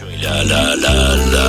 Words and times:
La, 0.00 0.42
la, 0.42 0.74
la, 0.74 1.16
la, 1.32 1.46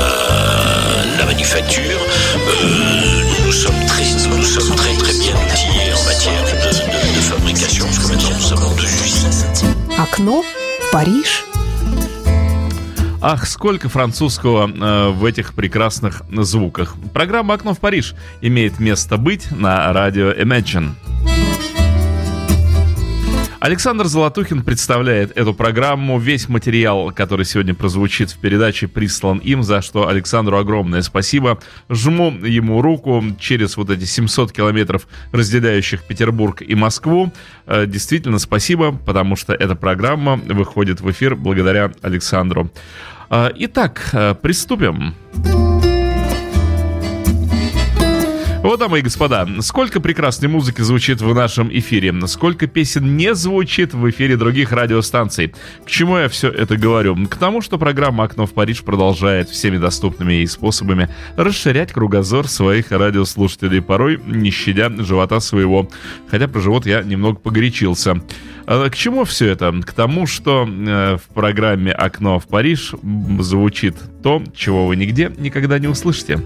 la 1.18 1.26
manufacture, 1.26 1.98
euh, 2.46 3.46
nous 3.46 3.54
sommes 3.54 3.86
très, 3.88 4.04
nous 4.04 4.44
sommes 4.44 4.76
très 4.76 4.94
très 4.98 5.14
bien 5.14 5.34
outillés 5.34 5.94
en 5.94 6.04
matière 6.04 6.44
de, 6.44 6.52
de, 6.52 7.16
de 7.16 7.22
fabrication, 7.22 7.86
parce 7.86 8.00
que 8.00 8.08
maintenant 8.12 8.36
nous 8.36 8.42
sommes 8.42 8.64
en 8.66 8.76
deux 8.76 8.84
usines. 8.84 9.98
Окно 9.98 10.44
Париж. 10.92 11.46
Ах, 13.22 13.48
сколько 13.48 13.88
французского 13.88 14.70
э, 14.70 15.10
в 15.12 15.24
этих 15.24 15.54
прекрасных 15.54 16.24
звуках. 16.30 16.96
Программа 17.14 17.54
«Окно 17.54 17.74
в 17.74 17.80
Париж» 17.80 18.14
имеет 18.42 18.78
место 18.78 19.16
быть 19.16 19.50
на 19.52 19.94
радио 19.94 20.32
Imagine. 20.34 20.90
Александр 23.64 24.08
Золотухин 24.08 24.62
представляет 24.62 25.38
эту 25.38 25.54
программу. 25.54 26.20
Весь 26.20 26.50
материал, 26.50 27.14
который 27.14 27.46
сегодня 27.46 27.74
прозвучит 27.74 28.30
в 28.30 28.38
передаче, 28.38 28.90
прислан 28.90 29.38
им, 29.38 29.64
за 29.64 29.82
что 29.82 30.10
Александру 30.10 30.58
огромное 30.58 31.02
спасибо. 31.02 31.62
Жму 31.88 32.32
ему 32.46 32.82
руку 32.82 33.24
через 33.40 33.78
вот 33.78 33.90
эти 33.90 34.04
700 34.04 34.52
километров, 34.52 35.08
разделяющих 35.32 36.04
Петербург 36.04 36.62
и 36.62 36.76
Москву. 36.76 37.32
Э, 37.66 37.86
действительно, 37.86 38.38
спасибо, 38.38 38.92
потому 38.92 39.38
что 39.38 39.54
эта 39.54 39.76
программа 39.76 40.36
выходит 40.36 41.00
в 41.00 41.10
эфир 41.10 41.38
благодаря 41.38 41.94
Александру. 42.02 42.70
Э, 43.30 43.50
итак, 43.56 44.10
э, 44.12 44.36
приступим. 44.42 45.16
Дамы 48.78 49.00
и 49.00 49.02
господа, 49.04 49.48
сколько 49.60 50.02
прекрасной 50.02 50.50
музыки 50.50 50.82
звучит 50.82 51.22
в 51.22 51.34
нашем 51.34 51.70
эфире, 51.72 52.12
сколько 52.26 52.66
песен 52.66 53.16
не 53.16 53.36
звучит 53.36 53.94
в 53.94 54.10
эфире 54.10 54.36
других 54.36 54.72
радиостанций. 54.72 55.54
К 55.86 55.90
чему 55.90 56.18
я 56.18 56.28
все 56.28 56.50
это 56.50 56.76
говорю? 56.76 57.16
К 57.28 57.36
тому, 57.36 57.62
что 57.62 57.78
программа 57.78 58.24
«Окно 58.24 58.48
в 58.48 58.54
Париж» 58.54 58.82
продолжает 58.82 59.50
всеми 59.50 59.78
доступными 59.78 60.34
ей 60.34 60.48
способами 60.48 61.08
расширять 61.38 61.92
кругозор 61.92 62.48
своих 62.48 62.92
радиослушателей, 62.92 63.82
порой 63.82 64.20
не 64.26 64.50
щадя 64.50 64.90
живота 64.90 65.40
своего. 65.40 65.88
Хотя 66.30 66.48
про 66.48 66.60
живот 66.60 66.88
я 66.88 67.04
немного 67.04 67.38
погорячился. 67.38 68.24
А 68.66 68.90
К 68.90 68.96
чему 68.96 69.24
все 69.26 69.50
это? 69.50 69.72
К 69.86 69.94
тому, 69.94 70.26
что 70.26 70.68
э, 70.68 71.18
в 71.18 71.34
программе 71.34 71.92
«Окно 71.92 72.40
в 72.40 72.48
Париж» 72.48 72.96
звучит 73.40 73.96
то, 74.24 74.42
чего 74.56 74.88
вы 74.88 74.96
нигде 74.96 75.32
никогда 75.38 75.78
не 75.78 75.88
услышите. 75.88 76.42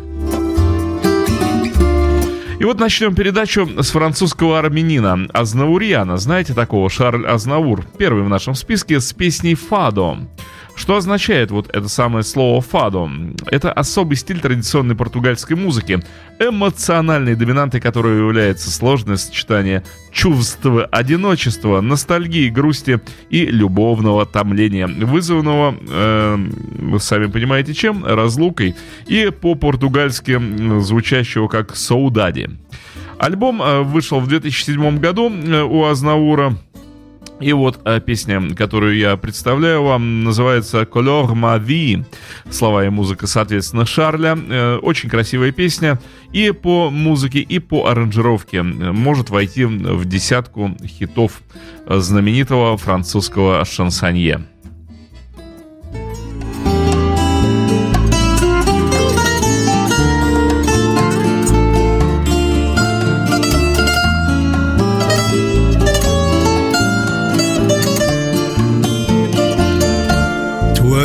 И 2.60 2.64
вот 2.66 2.80
начнем 2.80 3.14
передачу 3.14 3.70
с 3.78 3.92
французского 3.92 4.58
армянина 4.58 5.28
Азнауриана. 5.32 6.18
Знаете 6.18 6.56
такого? 6.56 6.90
Шарль 6.90 7.28
Азнаур. 7.28 7.86
Первый 8.00 8.24
в 8.24 8.30
нашем 8.30 8.56
списке 8.56 9.00
с 9.00 9.14
песней 9.14 9.54
«Фадо». 9.54 10.18
Что 10.78 10.96
означает 10.96 11.50
вот 11.50 11.70
это 11.76 11.90
самое 11.90 12.24
слово 12.24 12.62
«фадо»? 12.62 13.10
Это 13.48 13.74
особый 13.74 14.16
стиль 14.16 14.40
традиционной 14.40 14.96
португальской 14.96 15.58
музыки, 15.58 16.00
эмоциональной 16.40 17.36
доминантой 17.36 17.82
которой 17.82 18.18
является 18.20 18.70
сложное 18.70 19.18
сочетание 19.18 19.84
чувства 20.12 20.86
одиночества, 20.86 21.82
ностальгии, 21.82 22.50
грусти 22.50 23.02
и 23.32 23.48
любовного 23.48 24.28
томления, 24.28 24.88
вызванного, 24.88 25.76
э, 25.90 26.38
вы 26.38 27.00
сами 27.00 27.26
понимаете 27.26 27.74
чем, 27.74 28.06
разлукой, 28.06 28.76
и 29.08 29.32
по-португальски 29.32 30.80
звучащего 30.80 31.48
как 31.48 31.76
«саудади». 31.76 32.50
Альбом 33.18 33.62
э, 33.62 33.82
вышел 33.82 34.20
в 34.20 34.28
2007 34.28 35.00
году 35.00 35.32
э, 35.32 35.64
у 35.64 35.86
Азнаура. 35.86 36.56
И 37.40 37.54
вот 37.54 37.80
э, 37.86 38.00
песня, 38.00 38.42
которую 38.56 38.98
я 38.98 39.16
представляю 39.16 39.84
вам, 39.84 40.24
называется 40.24 40.82
«Color 40.82 41.34
ma 41.34 41.64
vie». 41.64 42.04
Слова 42.50 42.86
и 42.86 42.90
музыка, 42.90 43.28
соответственно, 43.28 43.86
Шарля. 43.86 44.38
Э, 44.38 44.78
очень 44.78 45.10
красивая 45.10 45.52
песня. 45.52 46.00
И 46.34 46.52
по 46.52 46.90
музыке, 46.90 47.40
и 47.40 47.60
по 47.60 47.88
аранжировке 47.88 48.64
может 48.64 49.30
войти 49.30 49.66
в 49.66 50.06
десятку 50.06 50.76
хитов 50.86 51.42
знаменитого 51.88 52.76
французского 52.78 53.64
шансонье. 53.66 54.46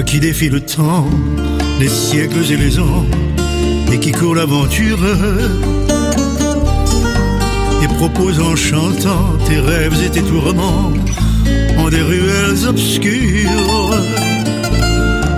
Toi 0.02 0.10
qui 0.10 0.18
défie 0.18 0.48
le 0.48 0.60
temps, 0.60 1.08
les 1.78 1.88
siècles 1.88 2.42
et 2.50 2.56
les 2.56 2.80
ans, 2.80 3.06
et 3.92 4.00
qui 4.00 4.10
court 4.10 4.34
l'aventure, 4.34 4.98
et 7.80 7.86
propose 7.98 8.40
en 8.40 8.56
chantant 8.56 9.38
tes 9.46 9.60
rêves 9.60 9.96
et 10.04 10.10
tes 10.10 10.22
tourments 10.22 10.90
en 11.78 11.88
des 11.88 12.02
ruelles 12.02 12.66
obscures. 12.66 13.90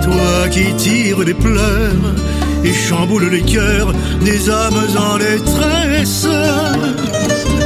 Toi 0.03 0.49
qui 0.49 0.73
tires 0.77 1.23
des 1.23 1.35
pleurs 1.35 2.15
et 2.63 2.73
chamboule 2.73 3.29
les 3.29 3.43
cœurs 3.43 3.93
des 4.21 4.49
âmes 4.49 4.87
en 4.97 5.17
détresse. 5.19 6.27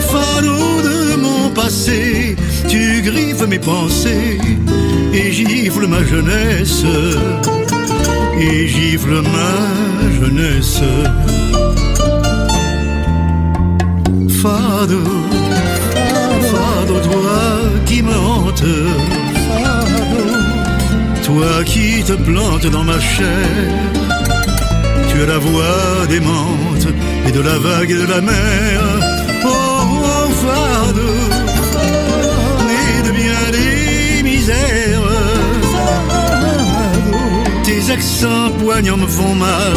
Fado 0.09 0.57
de 0.83 1.15
mon 1.15 1.49
passé, 1.51 2.35
tu 2.67 3.01
griffes 3.01 3.47
mes 3.47 3.59
pensées 3.59 4.37
et 5.13 5.31
gifle 5.31 5.87
ma 5.87 6.03
jeunesse, 6.03 6.83
et 8.39 8.67
gifle 8.67 9.21
ma 9.21 9.53
jeunesse. 10.19 10.83
Fado, 14.41 15.01
Fado, 16.51 16.99
toi 17.09 17.41
qui 17.85 18.01
me 18.01 18.13
hante, 18.13 18.63
toi 21.23 21.63
qui 21.65 22.03
te 22.03 22.13
plantes 22.13 22.67
dans 22.67 22.83
ma 22.83 22.99
chair, 22.99 23.47
tu 25.09 25.21
as 25.21 25.25
la 25.25 25.37
voix 25.39 26.07
démente 26.07 26.87
et 27.27 27.31
de 27.31 27.41
la 27.41 27.57
vague 27.57 27.91
et 27.91 27.95
de 27.95 28.07
la 28.07 28.21
mer. 28.21 28.98
Tes 37.89 37.93
accents 37.93 38.51
poignants 38.59 38.97
me 38.97 39.07
font 39.07 39.35
mal, 39.35 39.73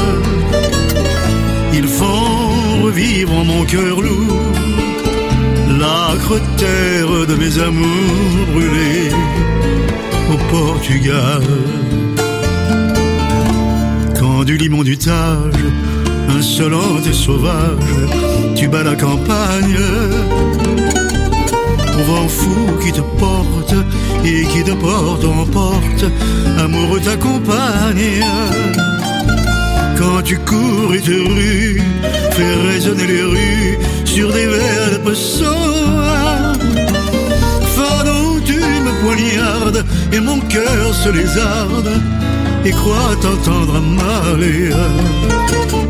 ils 1.72 1.88
font 1.88 2.82
revivre 2.82 3.32
en 3.38 3.44
mon 3.44 3.64
cœur 3.64 4.00
lourd 4.00 4.52
l'âcre 5.80 6.38
terre 6.56 7.26
de 7.26 7.34
mes 7.34 7.58
amours 7.58 8.46
brûlés 8.52 9.10
au 10.32 10.36
Portugal. 10.54 11.42
Quand 14.18 14.44
du 14.44 14.56
limon 14.56 14.82
du 14.82 14.98
Tage, 14.98 15.64
insolente 16.28 17.06
et 17.06 17.12
sauvage, 17.14 17.98
tu 18.56 18.68
bats 18.68 18.82
la 18.82 18.94
campagne, 18.94 19.78
vent 22.02 22.28
fou 22.28 22.78
qui 22.82 22.92
te 22.92 23.00
porte 23.18 23.74
et 24.24 24.44
qui 24.46 24.62
te 24.62 24.72
porte 24.72 25.24
en 25.24 25.44
porte, 25.46 26.04
amoureux 26.58 27.00
t'accompagne. 27.00 28.24
Quand 29.98 30.22
tu 30.24 30.38
cours 30.38 30.94
et 30.94 31.00
te 31.00 31.10
rues, 31.10 31.80
fais 32.32 32.54
résonner 32.70 33.06
les 33.06 33.22
rues 33.22 33.78
sur 34.04 34.32
des 34.32 34.46
vers 34.46 34.98
de. 35.04 36.54
Fado, 37.74 38.40
tu 38.44 38.58
me 38.58 38.92
poignardes 39.02 39.84
et 40.12 40.20
mon 40.20 40.40
cœur 40.40 40.94
se 40.94 41.08
lézarde 41.08 42.00
et 42.64 42.70
croit 42.70 43.16
t'entendre 43.20 43.76
Amalia, 43.76 44.86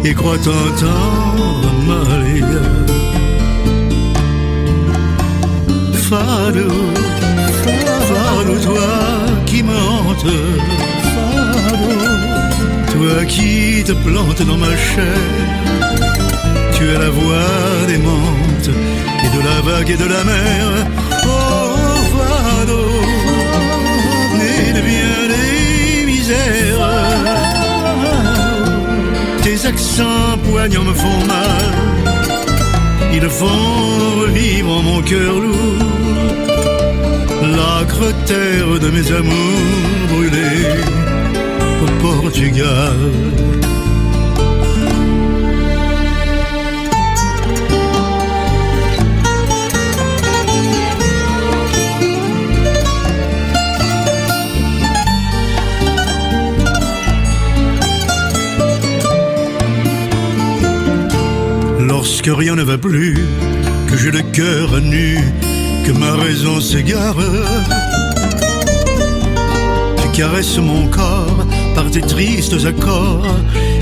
et 0.05 0.15
croit 0.15 0.39
t'entendre 0.39 1.69
Amalia. 1.69 2.93
Fado, 6.13 6.69
Fado, 8.09 8.55
toi 8.63 8.91
qui 9.47 9.63
me 9.63 9.75
hante, 9.75 10.35
Fado, 11.15 11.91
toi 12.93 13.25
qui 13.25 13.83
te 13.83 13.93
plantes 13.93 14.43
dans 14.43 14.59
ma 14.59 14.77
chair, 14.77 15.23
tu 16.75 16.83
as 16.95 16.99
la 16.99 17.09
voix 17.09 17.87
démente 17.89 18.69
et 19.25 19.31
de 19.37 19.41
la 19.49 19.59
vague 19.63 19.91
et 19.91 19.97
de 19.97 20.05
la 20.05 20.23
mer. 20.33 20.63
Oh, 21.25 21.69
Fado, 22.13 22.83
né 24.37 24.73
de 24.77 24.83
bien 24.91 25.17
des 25.33 26.05
misères, 26.13 26.91
tes 29.43 29.67
accents 29.67 30.37
poignants 30.51 30.85
me 30.85 30.93
font 30.93 31.25
mal, 31.27 31.73
ils 33.15 33.31
font 33.31 34.21
revivre 34.21 34.83
mon 34.83 35.01
cœur 35.01 35.41
lourd, 35.41 35.82
l'âcre 37.63 38.13
terre 38.27 38.81
de 38.81 38.89
mes 38.91 39.13
amours 39.13 40.07
brûlés 40.11 40.81
au 41.85 41.89
Portugal. 42.01 42.97
Lorsque 61.81 62.27
rien 62.27 62.57
ne 62.57 62.63
va 62.63 62.79
plus, 62.79 63.15
que 63.89 63.97
j'ai 63.97 64.11
le 64.11 64.23
cœur 64.23 64.81
nu, 64.81 65.19
que 65.85 65.93
ma 65.93 66.13
raison 66.13 66.61
s'égare, 66.61 67.17
tu 70.01 70.09
caresses 70.09 70.59
mon 70.59 70.87
corps 70.89 71.47
par 71.75 71.91
tes 71.91 72.01
tristes 72.01 72.65
accords 72.65 73.27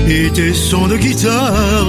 et 0.07 0.29
tes 0.31 0.53
sons 0.53 0.87
de 0.87 0.97
guitare, 0.97 1.85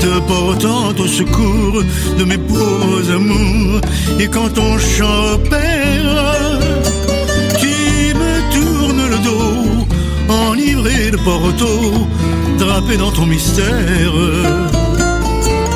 te 0.00 0.18
portant 0.26 0.94
au 0.98 1.06
secours 1.06 1.82
de 2.18 2.24
mes 2.24 2.38
pauvres 2.38 3.10
amours. 3.12 3.80
Et 4.18 4.26
quand 4.26 4.48
ton 4.52 4.78
chant 4.78 5.34
opère, 5.34 6.58
tu 7.60 8.14
me 8.22 8.34
tournes 8.54 9.06
le 9.10 9.18
dos, 9.28 9.86
enivré 10.50 11.10
de 11.12 11.18
Porto, 11.18 12.08
drapé 12.58 12.96
dans 12.96 13.12
ton 13.12 13.26
mystère, 13.26 14.12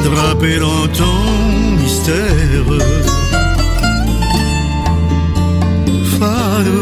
drapé 0.05 0.59
dans 0.59 0.87
ton 0.89 1.62
mystère. 1.93 2.69
Fado, 6.19 6.81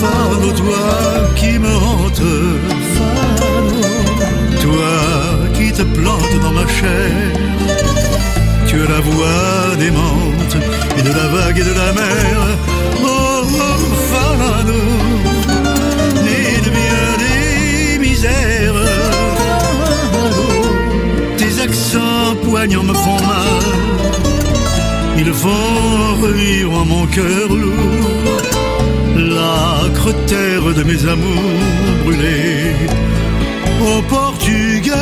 Fado, 0.00 0.48
toi 0.60 0.84
qui 1.36 1.52
me 1.58 1.74
hante, 1.86 2.30
Fado, 2.94 3.54
toi 4.64 4.92
qui 5.56 5.72
te 5.72 5.82
plante 5.82 6.34
dans 6.44 6.54
ma 6.58 6.66
chair. 6.78 7.12
Tu 8.66 8.76
as 8.84 8.88
la 8.94 9.00
voix 9.08 9.76
démente 9.78 10.56
et 10.98 11.02
de 11.02 11.12
la 11.20 11.26
vague 11.34 11.58
et 11.58 11.66
de 11.70 11.74
la 11.82 11.92
mer. 12.00 12.36
Oh, 13.02 13.42
oh 13.68 13.80
Fado, 14.10 14.82
né 16.24 16.40
de 16.64 16.70
bien 16.80 17.04
des 17.24 17.98
misères. 17.98 18.69
poignants 22.49 22.83
me 22.83 22.93
font 22.93 23.21
mal. 23.21 23.63
Ils 25.17 25.33
font 25.33 26.21
revivre 26.21 26.73
en 26.73 26.85
mon 26.85 27.05
cœur 27.07 27.49
lourd 27.49 28.15
l'acre 29.15 30.11
terre 30.25 30.73
de 30.73 30.83
mes 30.83 31.05
amours 31.07 31.59
brûlés 32.03 32.73
au 33.81 34.01
Portugal. 34.03 34.95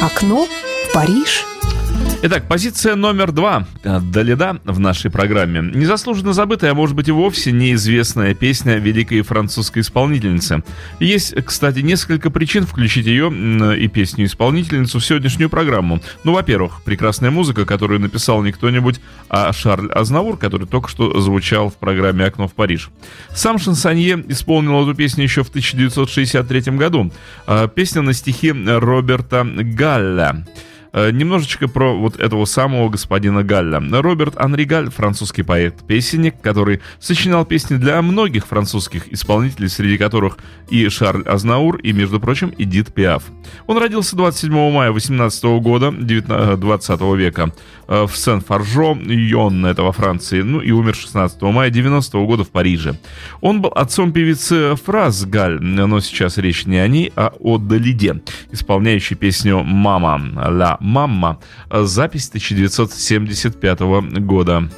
Окно 0.00 0.46
в 0.88 0.92
Париж. 0.92 1.51
Итак, 2.25 2.47
позиция 2.47 2.95
номер 2.95 3.33
два 3.33 3.67
э, 3.83 3.99
Далида 3.99 4.61
в 4.63 4.79
нашей 4.79 5.11
программе. 5.11 5.59
Незаслуженно 5.59 6.31
забытая, 6.31 6.71
а 6.71 6.73
может 6.73 6.95
быть 6.95 7.09
и 7.09 7.11
вовсе 7.11 7.51
неизвестная 7.51 8.33
песня 8.33 8.75
великой 8.75 9.23
французской 9.23 9.79
исполнительницы. 9.79 10.63
Есть, 11.01 11.35
кстати, 11.43 11.79
несколько 11.79 12.29
причин 12.29 12.65
включить 12.65 13.07
ее 13.07 13.29
и 13.77 13.89
песню-исполнительницу 13.89 14.99
в 14.99 15.05
сегодняшнюю 15.05 15.49
программу. 15.49 15.99
Ну, 16.23 16.31
во-первых, 16.31 16.81
прекрасная 16.85 17.29
музыка, 17.29 17.65
которую 17.65 17.99
написал 17.99 18.41
не 18.41 18.53
кто-нибудь, 18.53 19.01
а 19.27 19.51
Шарль 19.51 19.91
Азнавур, 19.91 20.37
который 20.37 20.65
только 20.65 20.87
что 20.87 21.19
звучал 21.19 21.71
в 21.71 21.75
программе 21.75 22.23
«Окно 22.23 22.47
в 22.47 22.53
Париж». 22.53 22.89
Сам 23.35 23.59
Шансонье 23.59 24.23
исполнил 24.29 24.81
эту 24.83 24.95
песню 24.95 25.25
еще 25.25 25.43
в 25.43 25.49
1963 25.49 26.71
году. 26.77 27.11
А, 27.47 27.67
Песня 27.67 28.01
на 28.01 28.13
стихи 28.13 28.53
Роберта 28.53 29.43
Галля. 29.43 30.45
Э, 30.93 31.09
Немножечко 31.11 31.67
про 31.67 31.95
вот 31.95 32.19
этого 32.19 32.45
самого 32.45 32.89
господина 32.89 33.43
Галля. 33.43 33.81
Роберт 34.01 34.35
Анри 34.37 34.63
Галь, 34.63 34.89
французский 34.89 35.41
поэт-песенник, 35.41 36.39
который 36.39 36.81
сочинял 36.99 37.45
песни 37.45 37.77
для 37.77 38.01
многих 38.01 38.45
французских 38.45 39.11
исполнителей, 39.11 39.69
среди 39.69 39.97
которых 39.97 40.37
и 40.69 40.87
Шарль 40.89 41.23
Азнаур, 41.23 41.77
и, 41.77 41.93
между 41.93 42.19
прочим, 42.19 42.53
Эдит 42.57 42.93
Пиаф. 42.93 43.23
Он 43.65 43.77
родился 43.79 44.15
27 44.15 44.71
мая 44.71 44.91
18 44.91 45.43
года 45.61 45.91
19 45.91 46.59
20 46.59 47.01
века 47.17 47.51
э, 47.87 48.05
в 48.05 48.15
Сен-Фаржо, 48.15 48.97
Йон, 49.03 49.65
это 49.65 49.83
во 49.83 49.91
Франции, 49.91 50.41
ну 50.41 50.59
и 50.59 50.71
умер 50.71 50.95
16 50.95 51.41
мая 51.41 51.71
90 51.71 52.17
года 52.25 52.43
в 52.43 52.49
Париже. 52.49 52.99
Он 53.41 53.61
был 53.61 53.69
отцом 53.69 54.11
певицы 54.11 54.75
Фраз 54.75 55.25
Галь, 55.25 55.59
но 55.61 55.99
сейчас 56.01 56.37
речь 56.37 56.65
не 56.65 56.77
о 56.77 56.87
ней, 56.87 57.11
а 57.15 57.33
о 57.39 57.57
Далиде, 57.57 58.21
исполняющей 58.51 59.15
песню 59.15 59.63
«Мама» 59.63 60.21
«Ла 60.35 60.77
Мамма», 60.83 61.39
запись 61.71 62.27
1975 62.27 63.79
года. 64.19 64.69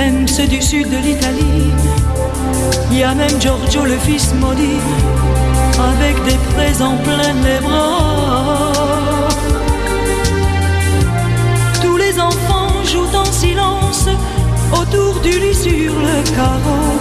Même 0.00 0.26
ceux 0.26 0.46
du 0.46 0.62
sud 0.62 0.88
de 0.88 0.96
l'Italie. 0.96 1.70
Il 2.90 2.96
y 2.96 3.02
a 3.02 3.14
même 3.14 3.38
Giorgio, 3.38 3.84
le 3.84 3.98
fils 3.98 4.32
maudit, 4.32 4.80
avec 5.92 6.16
des 6.24 6.38
présents 6.54 6.96
plein 7.04 7.34
les 7.44 7.60
bras. 7.60 8.72
Tous 11.82 11.98
les 11.98 12.18
enfants 12.18 12.72
jouent 12.90 13.14
en 13.14 13.26
silence 13.26 14.08
autour 14.72 15.20
du 15.20 15.38
lit 15.38 15.54
sur 15.54 15.92
le 16.08 16.18
carreau. 16.34 16.96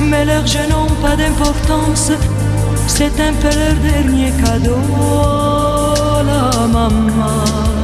Mais 0.00 0.24
leurs 0.24 0.48
jeux 0.48 0.68
n'ont 0.68 0.94
pas 1.00 1.14
d'importance, 1.14 2.10
c'est 2.88 3.16
un 3.28 3.34
peu 3.42 3.52
leur 3.60 3.76
dernier 3.92 4.32
cadeau. 4.42 4.82
Oh, 5.00 6.20
la 6.26 6.66
maman. 6.66 7.77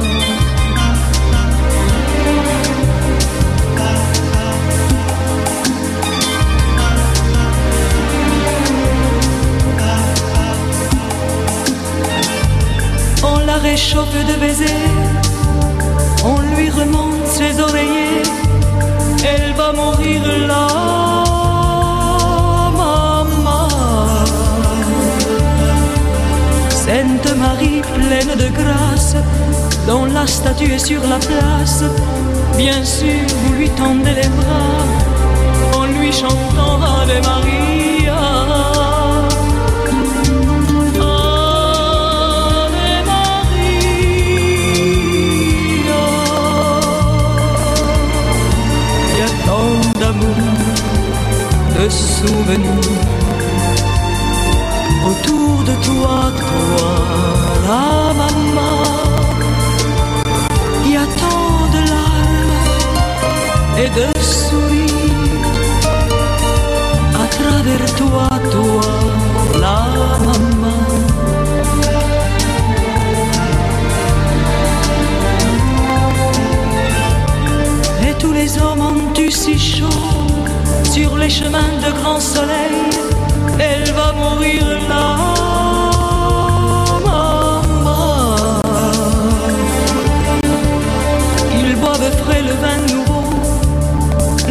Réchauffe 13.75 14.25
de 14.31 14.35
baisers 14.39 14.89
on 16.23 16.39
lui 16.55 16.69
remonte 16.69 17.27
ses 17.27 17.59
oreillers, 17.59 18.23
elle 19.31 19.51
va 19.59 19.73
mourir 19.73 20.21
là, 20.47 20.67
maman. 22.79 23.67
Sainte 26.69 27.29
Marie 27.37 27.81
pleine 27.95 28.33
de 28.43 28.47
grâce, 28.59 29.15
dont 29.87 30.05
la 30.05 30.25
statue 30.25 30.71
est 30.71 30.85
sur 30.91 31.01
la 31.13 31.19
place, 31.19 31.83
bien 32.57 32.81
sûr 32.83 33.27
vous 33.39 33.53
lui 33.55 33.69
tendez 33.71 34.15
les 34.21 34.29
bras, 34.39 35.79
en 35.79 35.85
lui 35.97 36.13
chantant 36.13 36.79
Ave 37.01 37.21
Maria. 37.29 37.94
de 51.77 51.89
souvenirs 51.89 53.25
autour 55.09 55.63
de 55.63 55.75
toi, 55.87 56.31
toi, 56.41 56.91
la 57.67 58.13
maman. 58.19 58.77
Il 60.85 60.91
y 60.93 60.97
a 60.97 61.05
tant 61.21 61.59
de 61.75 61.81
larmes 61.93 62.55
et 63.83 63.89
de 63.99 64.07
sourires 64.21 65.51
à 67.23 67.25
travers 67.37 67.85
toi, 67.95 68.29
toi, 68.51 68.91
la 69.63 69.81
maman. 70.25 70.81
Et 78.07 78.13
tous 78.17 78.33
les 78.33 78.57
hommes 78.59 78.81
ont 78.81 79.19
eu 79.19 79.31
si 79.31 79.57
chaud 79.59 79.94
sur 80.95 81.17
les 81.17 81.29
chemins 81.29 81.75
de 81.85 81.91
grand 81.99 82.21
soleil, 82.21 82.79
elle 83.59 83.91
va 83.91 84.13
mourir 84.13 84.63
là. 84.87 85.05
Maman. 87.05 88.61
Ils 91.59 91.75
boivent 91.81 92.15
frais 92.23 92.43
le 92.49 92.55
vin 92.63 92.79
nouveau, 92.93 93.27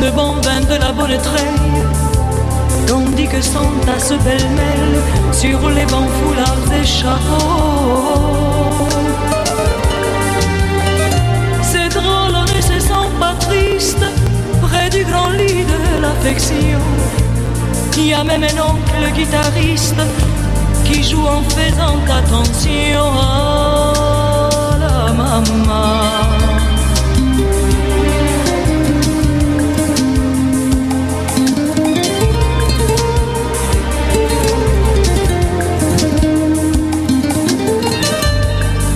le 0.05 0.11
bon 0.11 0.33
vin 0.45 0.61
de 0.73 0.77
la 0.85 0.93
bonne 0.93 1.19
treille, 1.29 1.73
tandis 2.87 3.29
que 3.33 3.41
s'entassent 3.41 4.21
pêle-mêle 4.27 4.97
sur 5.33 5.59
les 5.71 5.87
bancs 5.87 6.11
foulards 6.19 6.67
des 6.73 6.85
chapeaux. 6.85 8.25
Il 17.97 18.06
y 18.09 18.14
a 18.14 18.25
même 18.25 18.42
un 18.42 18.61
oncle 18.61 19.12
guitariste 19.14 19.94
qui 20.85 21.02
joue 21.02 21.26
en 21.26 21.42
faisant 21.42 21.99
attention 22.09 23.12
à 23.21 24.76
la 24.78 25.12
maman. 25.12 26.25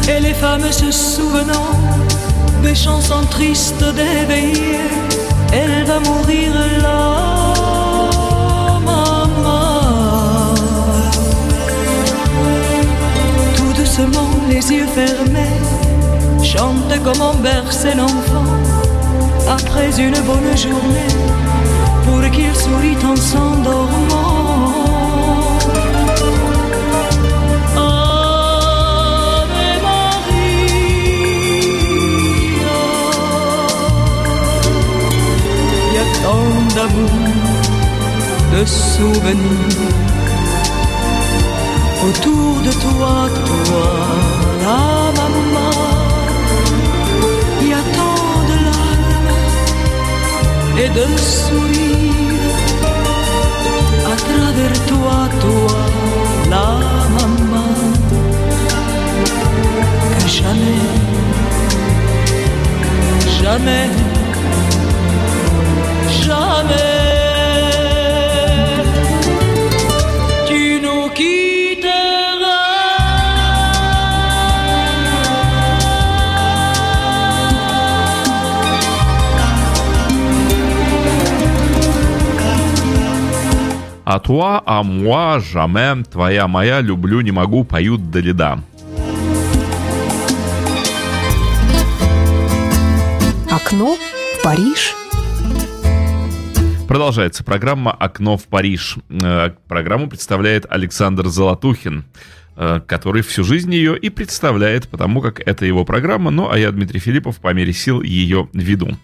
Et 0.09 0.21
les 0.21 0.35
femmes 0.35 0.71
se 0.71 0.91
souvenant 0.91 1.71
des 2.63 2.75
chansons 2.75 3.25
tristes 3.31 3.85
d'éveiller, 3.95 4.81
elle 5.53 5.85
va 5.85 6.01
mourir 6.01 6.53
là. 6.83 7.23
maman. 8.85 10.55
Tout 13.57 13.73
doucement, 13.73 14.31
les 14.49 14.73
yeux 14.73 14.87
fermés, 14.87 15.61
chante 16.43 16.93
comme 17.05 17.23
on 17.23 17.35
berce 17.43 17.87
l'enfant 17.97 18.53
après 19.49 19.91
une 19.99 20.19
bonne 20.21 20.57
journée 20.57 21.15
pour 22.05 22.31
qu'il 22.31 22.55
sourit 22.55 22.99
en 23.05 23.17
s'endormant. 23.17 24.08
Tant 36.29 36.61
d'amour, 36.77 37.15
de 38.53 38.63
souvenirs. 38.65 39.95
Autour 42.07 42.53
de 42.67 42.73
toi, 42.85 43.15
toi, 43.47 43.89
la 44.65 44.85
maman. 45.19 45.75
Y 47.69 47.71
a 47.81 47.83
tant 47.97 48.37
de 48.51 48.57
larmes 48.69 49.35
et 50.83 50.91
de 50.99 51.07
sourires. 51.39 52.59
À 54.13 54.17
travers 54.29 54.79
toi, 54.91 55.19
toi, 55.45 55.79
А 84.11 84.21
toi, 84.21 84.63
а 84.65 84.83
moi, 84.83 85.39
jamais, 85.39 86.03
твоя, 86.03 86.49
моя, 86.49 86.81
люблю, 86.81 87.21
не 87.21 87.31
могу, 87.31 87.63
поют 87.63 88.11
Далида. 88.11 88.65
Окно 93.51 93.97
в 93.97 94.43
Париж. 94.43 94.95
Продолжается 96.89 97.45
программа 97.45 97.93
«Окно 97.93 98.39
в 98.39 98.45
Париж». 98.45 98.97
Э, 99.11 99.51
Программу 99.69 100.09
представляет 100.09 100.65
Александр 100.71 101.27
Золотухин, 101.27 102.07
э, 102.57 102.81
который 102.87 103.21
всю 103.21 103.45
жизнь 103.45 103.75
ее 103.75 103.95
и 103.95 104.09
представляет, 104.09 104.89
потому 104.89 105.21
как 105.21 105.47
это 105.47 105.67
его 105.67 105.85
программа, 105.85 106.31
ну 106.31 106.51
а 106.51 106.59
я, 106.59 106.73
Дмитрий 106.73 106.99
Филиппов, 106.99 107.41
по 107.41 107.53
мере 107.53 107.75
сил 107.75 108.01
ее 108.01 108.49
веду. 108.55 108.97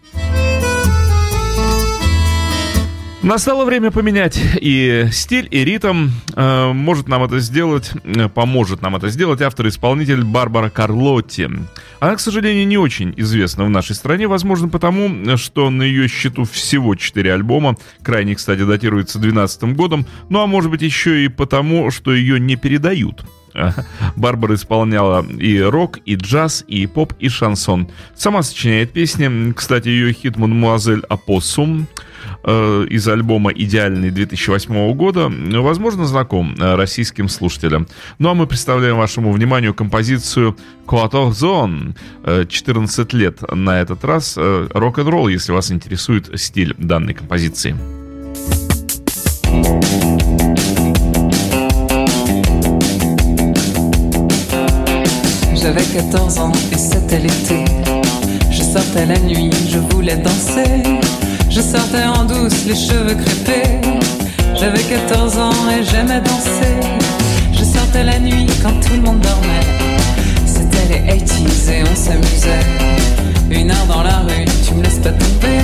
Настало 3.25 3.65
время 3.65 3.91
поменять 3.91 4.39
и 4.61 5.07
стиль, 5.11 5.49
и 5.51 5.65
ритм. 5.65 6.09
Э, 6.37 6.73
Может 6.75 7.09
нам 7.09 7.25
это 7.25 7.39
сделать, 7.39 7.91
э, 8.05 8.29
поможет 8.29 8.83
нам 8.83 8.97
это 8.97 9.09
сделать 9.09 9.41
автор-исполнитель 9.41 10.23
Барбара 10.23 10.69
Карлотти. 10.69 11.49
Она, 12.01 12.17
к 12.17 12.21
сожалению, 12.21 12.67
не 12.67 12.77
очень 12.77 13.15
известна 13.17 13.65
в 13.65 13.71
нашей 13.71 13.97
стране, 13.97 14.29
возможно, 14.29 14.69
потому, 14.69 15.39
что 15.39 15.71
на 15.71 15.85
ее 15.85 16.07
счету 16.07 16.45
всего 16.45 16.97
4 16.97 17.33
альбома. 17.33 17.79
Крайний, 18.03 18.35
кстати, 18.35 18.63
датируется 18.63 19.19
2012 19.19 19.75
годом. 19.75 20.07
Ну 20.29 20.41
а 20.41 20.47
может 20.47 20.71
быть 20.71 20.83
еще 20.83 21.25
и 21.25 21.29
потому, 21.29 21.91
что 21.91 22.13
ее 22.13 22.39
не 22.39 22.57
передают. 22.57 23.25
Барбара 24.17 24.55
исполняла 24.55 25.25
и 25.27 25.61
рок, 25.61 25.99
и 26.05 26.17
джаз, 26.17 26.65
и 26.67 26.87
поп, 26.87 27.13
и 27.19 27.29
шансон. 27.29 27.89
Сама 28.15 28.43
сочиняет 28.43 28.93
песни. 28.93 29.53
Кстати, 29.53 29.89
ее 29.89 30.13
хит 30.13 30.37
«Мадемуазель 30.37 31.03
Апоссум» 31.09 31.87
э, 32.43 32.87
из 32.91 33.07
альбома 33.09 33.53
«Идеальный» 33.53 34.11
2008 34.11 34.93
года, 34.95 35.31
возможно, 35.61 36.05
знаком 36.05 36.55
э, 36.59 36.75
российским 36.75 37.29
слушателям. 37.29 37.87
Ну 38.19 38.29
а 38.29 38.35
мы 38.35 38.47
представляем 38.47 38.97
вашему 38.97 39.33
вниманию 39.33 39.75
композицию 39.75 40.57
«Quator 40.87 41.31
Zone» 41.31 41.97
э, 42.25 42.47
14 42.49 43.13
лет 43.13 43.41
на 43.53 43.81
этот 43.81 44.05
раз. 44.05 44.35
э, 44.37 44.69
Рок-н-ролл, 44.73 45.29
если 45.29 45.53
вас 45.53 45.71
интересует 45.71 46.31
стиль 46.41 46.75
данной 46.79 47.15
композиции. 47.15 47.75
J'avais 55.65 55.83
14 55.83 56.39
ans 56.41 56.53
et 56.73 56.77
c'était 56.77 57.21
l'été. 57.21 57.65
Je 58.51 58.63
sortais 58.63 59.07
la 59.07 59.19
nuit, 59.19 59.49
je 59.67 59.79
voulais 59.79 60.17
danser. 60.17 60.83
Je 61.49 61.63
sortais 61.63 62.05
en 62.05 62.25
douce, 62.25 62.67
les 62.67 62.75
cheveux 62.75 63.15
crépés. 63.15 63.81
J'avais 64.61 64.83
14 64.83 65.39
ans 65.39 65.71
et 65.71 65.83
j'aimais 65.83 66.21
danser. 66.21 66.75
Je 67.51 67.65
sortais 67.65 68.05
la 68.05 68.19
nuit 68.19 68.47
quand 68.63 68.79
tout 68.79 68.93
le 68.93 69.01
monde 69.01 69.21
dormait. 69.21 69.67
C'était 70.45 70.87
les 70.91 71.15
80s 71.15 71.71
et 71.71 71.83
on 71.91 71.97
s'amusait. 71.97 72.67
Une 73.51 73.71
heure 73.71 73.87
dans 73.89 74.03
la 74.03 74.19
rue, 74.19 74.45
tu 74.69 74.75
me 74.75 74.83
laisses 74.83 74.99
pas 74.99 75.13
tomber. 75.13 75.61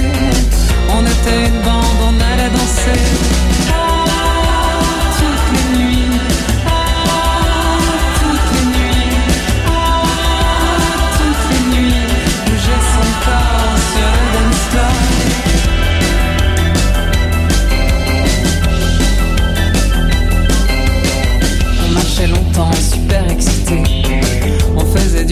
On 0.96 1.02
était 1.02 1.46
une 1.46 1.60
bande, 1.60 1.84
on 2.08 2.14
allait 2.32 2.48
danser. 2.48 3.49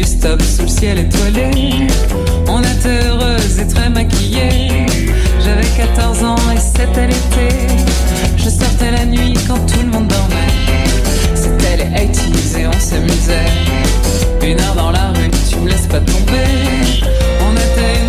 Stop 0.08 0.40
sous 0.42 0.62
le 0.62 0.68
ciel 0.68 0.98
étoilé. 0.98 1.50
On 2.48 2.62
était 2.62 3.06
heureuses 3.06 3.58
et 3.60 3.68
très 3.68 3.90
maquillées. 3.90 4.86
J'avais 5.44 5.68
14 5.76 6.24
ans 6.24 6.36
et 6.54 6.58
c'était 6.58 7.06
l'été. 7.06 7.48
Je 8.36 8.48
sortais 8.48 8.90
la 8.90 9.04
nuit 9.04 9.34
quand 9.46 9.58
tout 9.66 9.80
le 9.80 9.90
monde 9.90 10.08
dormait. 10.08 10.84
C'était 11.34 11.76
les 11.76 11.90
80s 12.06 12.58
et 12.58 12.66
on 12.66 12.80
s'amusait. 12.80 13.52
Une 14.42 14.60
heure 14.60 14.74
dans 14.74 14.90
la 14.90 15.08
rue, 15.08 15.30
tu 15.50 15.56
me 15.56 15.68
laisses 15.68 15.86
pas 15.86 16.00
tomber. 16.00 16.48
On 17.46 17.52
était 17.52 18.00
une 18.00 18.07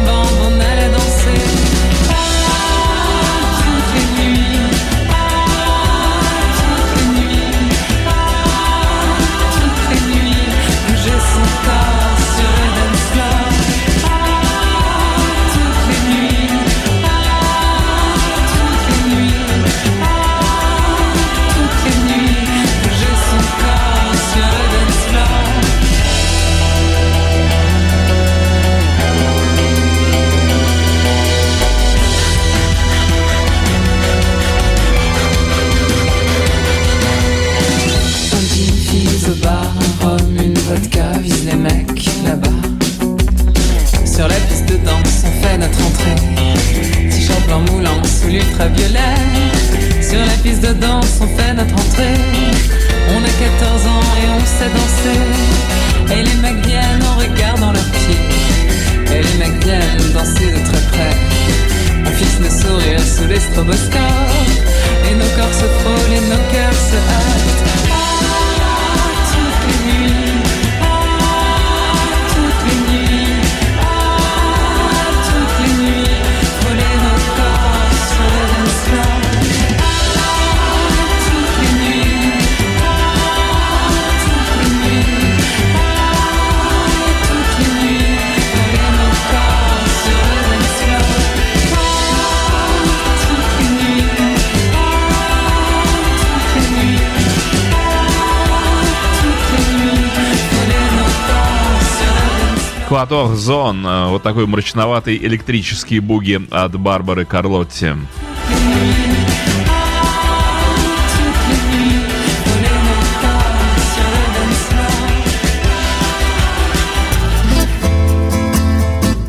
dance 102.90 103.08
floor. 103.08 103.28
Кватор 103.28 103.36
Зон. 103.36 103.86
э, 103.86 104.10
Вот 104.10 104.24
такой 104.24 104.46
мрачноватый 104.48 105.18
электрический 105.18 106.00
буги 106.00 106.42
от 106.52 106.76
Барбары 106.80 107.26
Карлотти. 107.26 107.96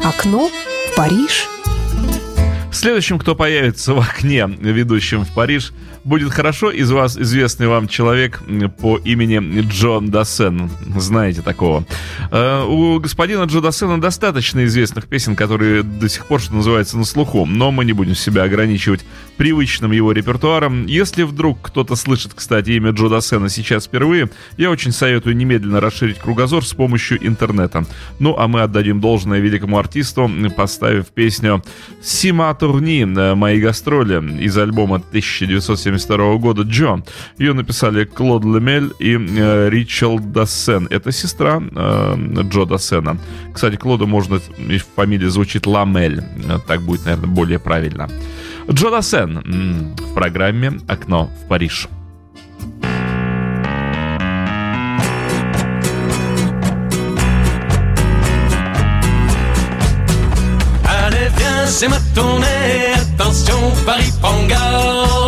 Окно 0.02 0.48
в 0.48 0.96
Париж. 0.96 1.46
Следующим, 2.72 3.18
кто 3.18 3.34
появится 3.34 3.94
в 3.94 4.00
окне, 4.00 4.46
ведущим 4.46 5.24
в 5.24 5.34
Париж, 5.34 5.72
будет 6.04 6.32
хорошо 6.32 6.70
из 6.70 6.90
вас 6.90 7.16
известный 7.18 7.66
вам 7.66 7.88
человек 7.88 8.40
по 8.80 8.98
имени 8.98 9.62
Джон 9.62 10.10
Дассен. 10.10 10.70
Знаете 10.96 11.42
такого. 11.42 11.84
Э, 12.30 12.64
У 12.64 12.98
господина 13.00 13.44
Джо 13.44 13.60
Дассена 13.60 14.00
достаточно 14.00 14.64
известных 14.64 15.06
песен, 15.06 15.36
которые 15.36 15.82
до 15.82 16.08
сих 16.08 16.26
пор, 16.26 16.40
что 16.40 16.54
называется, 16.54 16.98
на 16.98 17.04
слуху. 17.04 17.46
Но 17.46 17.70
мы 17.70 17.84
не 17.84 17.92
будем 17.92 18.14
себя 18.14 18.44
ограничивать 18.44 19.04
привычным 19.36 19.92
его 19.92 20.12
репертуаром. 20.12 20.86
Если 20.86 21.22
вдруг 21.22 21.58
кто-то 21.62 21.96
слышит, 21.96 22.32
кстати, 22.34 22.70
имя 22.70 22.90
Джо 22.92 23.08
Дассена 23.08 23.48
сейчас 23.48 23.86
впервые, 23.86 24.30
я 24.56 24.70
очень 24.70 24.92
советую 24.92 25.36
немедленно 25.36 25.80
расширить 25.80 26.18
кругозор 26.18 26.64
с 26.64 26.72
помощью 26.72 27.24
интернета. 27.26 27.84
Ну, 28.18 28.36
а 28.38 28.48
мы 28.48 28.62
отдадим 28.62 29.00
должное 29.00 29.40
великому 29.40 29.78
артисту, 29.78 30.30
поставив 30.56 31.06
песню 31.08 31.62
«Сима 32.02 32.54
Турни. 32.54 33.02
э, 33.02 33.34
Мои 33.34 33.60
гастроли» 33.60 34.10
из 34.42 34.56
альбома 34.56 35.00
1972 35.90 36.36
года 36.36 36.62
«Джо». 36.62 37.02
Ее 37.38 37.52
написали 37.52 38.04
Клод 38.04 38.44
Лемель 38.44 38.92
и 38.98 39.14
э, 39.14 39.68
Ричел 39.70 40.18
Дассен. 40.18 40.86
Это 40.90 41.12
сестра 41.12 41.60
э, 41.60 42.14
Джо 42.50 42.64
Дассена. 42.64 43.18
Кстати, 43.52 43.76
Клода 43.76 44.06
можно, 44.06 44.40
фамилия 44.96 45.30
звучит 45.30 45.66
Ламель. 45.66 46.22
Э, 46.48 46.58
Так 46.66 46.82
будет, 46.82 47.04
наверное, 47.04 47.28
более 47.28 47.58
правильно. 47.58 48.08
Джо 48.70 48.90
Дассен 48.90 49.94
в 49.98 50.14
программе 50.14 50.80
«Окно 50.86 51.30
в 51.44 51.48
Париж». 51.48 51.88
C'est 61.80 61.88
ma 61.88 61.98
tournée. 62.14 62.92
Attention, 62.94 63.72
Paris, 63.86 64.12
prends 64.20 64.46
garde 64.48 65.19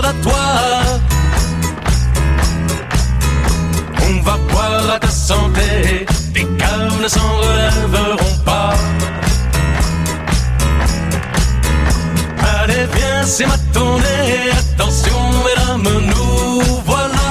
à 4.93 4.99
ta 4.99 5.09
santé. 5.09 6.07
Tes 6.35 6.47
caves 6.59 7.01
ne 7.03 7.09
s'en 7.09 7.37
relèveront 7.43 8.37
pas. 8.45 8.75
Allez, 12.61 12.87
viens, 12.95 13.23
c'est 13.25 13.47
ma 13.47 13.59
tournée. 13.73 14.51
Attention, 14.61 15.19
mesdames, 15.47 15.95
nous 16.11 16.61
voilà. 16.85 17.31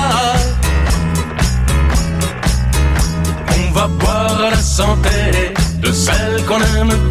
On 3.57 3.71
va 3.73 3.87
boire 3.87 4.41
à 4.47 4.49
la 4.51 4.63
santé 4.79 5.53
de 5.83 5.91
celle 5.91 6.43
qu'on 6.47 6.61
aime 6.75 7.10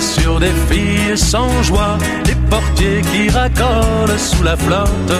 sur 0.00 0.40
des 0.40 0.52
filles 0.70 1.16
sans 1.16 1.62
joie, 1.62 1.98
les 2.26 2.34
portiers 2.48 3.02
qui 3.12 3.28
racolent 3.28 4.18
sous 4.18 4.42
la 4.42 4.56
flotte. 4.56 5.12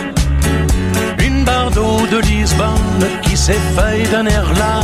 Une 1.23 1.45
barre 1.45 1.71
d'eau 1.71 1.99
de 2.11 2.19
Lisbonne 2.19 3.07
qui 3.23 3.37
s'effeuille 3.37 4.07
d'un 4.11 4.27
air 4.27 4.47
là. 4.55 4.81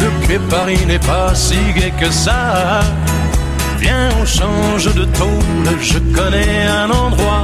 Depuis 0.00 0.38
Paris 0.50 0.84
n'est 0.86 0.98
pas 0.98 1.34
si 1.34 1.58
gai 1.74 1.92
que 2.00 2.10
ça. 2.10 2.80
Viens, 3.78 4.08
on 4.20 4.26
change 4.26 4.92
de 4.92 5.04
tôle, 5.04 5.78
je 5.80 5.98
connais 5.98 6.66
un 6.66 6.90
endroit 6.90 7.42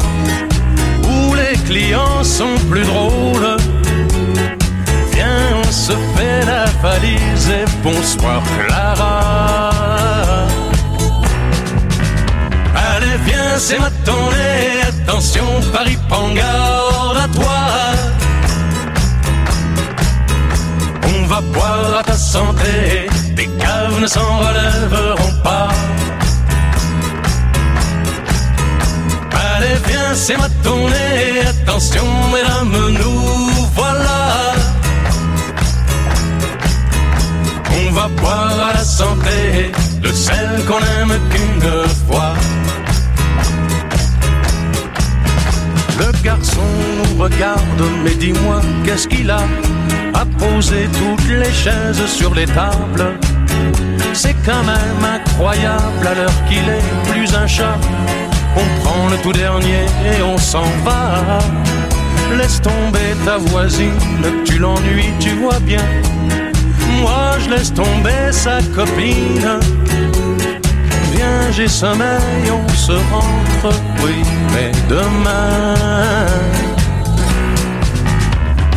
où 1.05 1.35
les 1.35 1.57
clients 1.69 2.25
sont 2.25 2.57
plus 2.71 2.85
drôles. 2.85 3.57
Viens, 5.13 5.63
on 5.65 5.71
se 5.71 5.93
fait 6.17 6.45
la 6.45 6.65
valise 6.83 7.51
et 7.51 7.67
bonsoir 7.83 8.43
Clara. 8.67 9.75
Allez, 13.05 13.19
viens, 13.27 13.59
c'est 13.59 13.79
ma 13.79 13.91
tournée. 14.05 14.81
Attention, 14.89 15.45
Paris, 15.73 15.99
prends 16.09 16.33
garde 16.33 17.17
à 17.17 17.29
toi. 17.29 17.61
On 21.09 21.27
va 21.27 21.41
boire 21.41 21.99
à 21.99 22.03
ta 22.03 22.15
santé. 22.15 23.07
Tes 23.37 23.49
caves 23.59 24.01
ne 24.01 24.07
s'en 24.07 24.39
relèveront 24.39 25.43
pas. 25.43 25.69
Allez, 29.57 29.77
viens, 29.87 30.15
c'est 30.15 30.39
ma 30.39 30.49
tournée. 30.63 31.43
Attention, 31.49 32.07
mesdames, 32.33 32.93
nous 33.01 33.67
voilà. 33.75 34.53
On 37.79 37.93
va 37.93 38.09
boire 38.09 38.69
à 38.71 38.73
la 38.73 38.85
santé 38.85 39.73
de 40.01 40.13
celle 40.13 40.65
qu'on 40.67 40.81
aime 40.99 41.19
qu'une 41.31 41.61
fois. 41.61 42.04
Garçon 46.25 46.63
nous 46.97 47.23
regarde, 47.23 47.83
mais 48.03 48.15
dis-moi, 48.15 48.61
qu'est-ce 48.85 49.07
qu'il 49.07 49.31
a 49.31 49.43
à 50.15 50.25
poser 50.25 50.89
toutes 50.99 51.29
les 51.29 51.53
chaises 51.53 52.07
sur 52.07 52.35
les 52.35 52.47
tables? 52.47 53.19
C'est 54.15 54.37
quand 54.47 54.65
même 54.65 55.05
incroyable 55.05 56.07
à 56.07 56.15
l'heure 56.15 56.45
qu'il 56.49 56.67
est 56.67 57.13
plus 57.13 57.35
un 57.35 57.47
chat. 57.47 57.79
On 58.57 58.83
prend 58.83 59.09
le 59.09 59.19
tout 59.19 59.33
dernier 59.33 59.85
et 60.07 60.23
on 60.23 60.39
s'en 60.39 60.71
va. 60.85 61.41
Laisse 62.39 62.61
tomber 62.63 63.11
ta 63.27 63.37
voisine, 63.37 63.93
tu 64.47 64.59
l'ennuies, 64.59 65.13
tu 65.21 65.31
vois 65.31 65.61
bien. 65.61 65.85
Moi 67.01 67.37
je 67.45 67.51
laisse 67.51 67.73
tomber 67.75 68.33
sa 68.33 68.63
copine. 68.75 69.61
Viens, 71.15 71.53
j'ai 71.53 71.69
sommeil, 71.69 72.51
on 72.51 72.69
se 72.75 72.93
rentre, 72.93 73.77
oui, 74.03 74.23
mais 74.53 74.73
demain. 74.89 75.75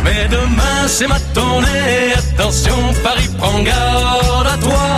Mais 0.04 0.28
demain 0.30 0.86
c'est 0.86 1.08
ma 1.08 1.18
tournée, 1.34 2.14
attention 2.16 2.76
Paris 3.02 3.28
prends 3.36 3.60
garde 3.60 4.46
à 4.46 4.56
toi. 4.58 4.88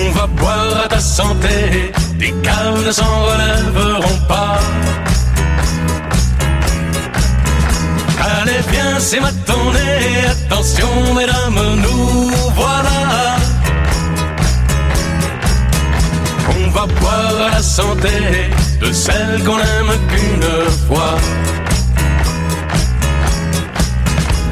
On 0.00 0.10
va 0.12 0.26
boire 0.26 0.84
à 0.84 0.88
ta 0.88 1.00
santé, 1.00 1.92
tes 2.18 2.32
caves 2.42 2.86
ne 2.86 2.92
s'en 2.92 3.22
relèveront 3.28 4.20
pas. 4.26 4.58
Allez 8.40 8.60
viens, 8.70 8.98
c'est 8.98 9.20
ma 9.20 9.32
tournée, 9.46 10.26
attention 10.30 11.14
mesdames, 11.14 11.76
nous 11.82 12.30
voilà. 12.54 13.31
Va 16.72 16.86
boire 16.86 17.36
à 17.46 17.50
la 17.56 17.62
santé 17.62 18.08
de 18.80 18.92
celle 18.92 19.42
qu'on 19.44 19.58
aime 19.58 19.92
qu'une 20.08 20.70
fois. 20.86 21.14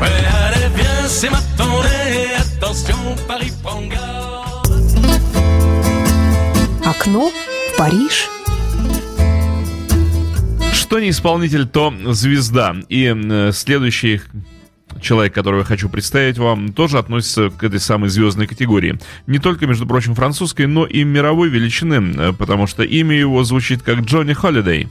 Ouais, 0.01 0.09
allez 0.45 0.69
viens, 0.77 1.09
c'est 1.09 1.31
ma 1.31 1.41
tournée, 1.57 2.35
attention 2.39 2.99
Paris 3.27 3.53
garde. 3.91 4.31
Окно 6.85 7.31
в 7.31 7.77
Париж. 7.79 8.29
Что 10.73 10.99
не 10.99 11.11
исполнитель, 11.11 11.67
то 11.67 11.95
звезда. 12.13 12.75
И 12.89 13.05
э, 13.05 13.53
следующий 13.53 14.21
человек, 15.01 15.35
которого 15.35 15.61
я 15.61 15.65
хочу 15.65 15.89
представить 15.89 16.39
вам, 16.39 16.73
тоже 16.73 16.99
относится 16.99 17.51
к 17.51 17.63
этой 17.65 17.81
самой 17.81 18.11
звездной 18.11 18.47
категории. 18.47 18.99
Не 19.27 19.39
только, 19.39 19.67
между 19.67 19.87
прочим, 19.87 20.15
французской, 20.15 20.67
но 20.67 20.87
и 20.87 21.05
мировой 21.05 21.49
величины, 21.49 22.15
э, 22.17 22.33
потому 22.33 22.67
что 22.67 22.83
имя 22.83 23.17
его 23.17 23.45
звучит 23.45 23.83
как 23.83 24.01
Джонни 24.01 24.33
Холидей. 24.33 24.89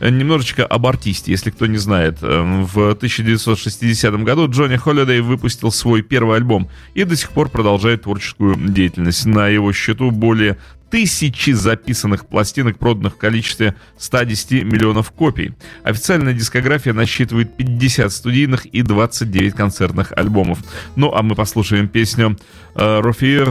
Э, 0.00 0.10
немножечко 0.10 0.66
об 0.66 0.86
артисте, 0.86 1.32
если 1.32 1.50
кто 1.50 1.66
не 1.66 1.78
знает. 1.78 2.18
Э, 2.22 2.64
в 2.64 2.90
1960 2.90 4.24
году 4.24 4.48
Джонни 4.48 4.76
Холидей 4.76 5.20
выпустил 5.20 5.70
свой 5.70 6.02
первый 6.02 6.36
альбом 6.36 6.68
и 6.94 7.04
до 7.04 7.16
сих 7.16 7.30
пор 7.30 7.48
продолжает 7.48 8.02
творческую 8.02 8.56
деятельность. 8.56 9.24
На 9.26 9.48
его 9.48 9.72
счету 9.72 10.10
более 10.10 10.58
тысячи 10.94 11.50
записанных 11.50 12.24
пластинок, 12.24 12.78
проданных 12.78 13.14
в 13.14 13.16
количестве 13.16 13.74
110 13.98 14.62
миллионов 14.62 15.10
копий. 15.10 15.52
Официальная 15.82 16.34
дискография 16.34 16.92
насчитывает 16.92 17.56
50 17.56 18.12
студийных 18.12 18.66
и 18.66 18.82
29 18.82 19.54
концертных 19.54 20.12
альбомов. 20.12 20.60
Ну, 20.94 21.12
а 21.12 21.24
мы 21.24 21.34
послушаем 21.34 21.88
песню 21.88 22.38
«Рофир 22.76 23.48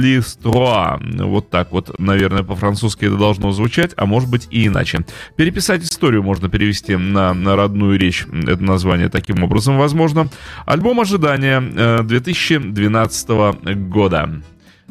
Листроа». 0.00 1.00
Вот 1.00 1.48
так 1.48 1.70
вот, 1.70 1.96
наверное, 2.00 2.42
по-французски 2.42 3.04
это 3.04 3.16
должно 3.16 3.52
звучать, 3.52 3.92
а 3.96 4.04
может 4.04 4.28
быть 4.28 4.48
и 4.50 4.66
иначе. 4.66 5.06
Переписать 5.36 5.84
историю 5.84 6.24
можно 6.24 6.48
перевести 6.48 6.96
на, 6.96 7.34
на 7.34 7.54
родную 7.54 8.00
речь, 8.00 8.26
это 8.26 8.64
название 8.64 9.08
таким 9.08 9.44
образом 9.44 9.78
возможно. 9.78 10.28
Альбом 10.66 10.98
ожидания 10.98 11.60
2012 12.02 13.26
э, 13.30 13.74
года. 13.74 14.42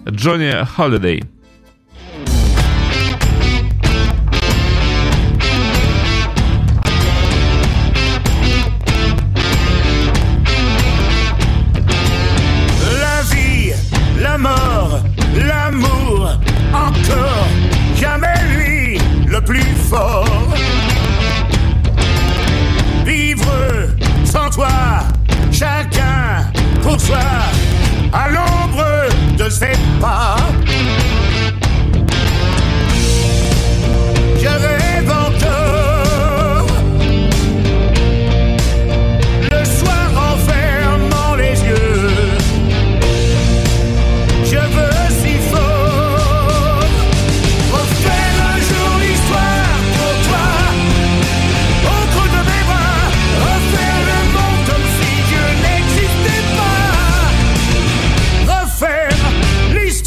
Джонни 0.08 0.64
Холидей. 0.64 1.26
jamais 17.96 18.34
lui 18.56 19.00
le 19.28 19.42
plus 19.42 19.64
fort. 19.90 20.26
Vivre 23.06 23.46
sans 24.26 24.50
toi, 24.50 24.68
chacun 25.52 26.52
pour 26.82 27.00
soi, 27.00 27.18
à 28.14 28.30
l'ombre 28.30 28.86
de 29.38 29.50
ses 29.50 29.78
pas. 30.00 30.36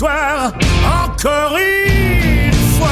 encore 0.05 1.57
une 1.57 2.53
fois. 2.53 2.89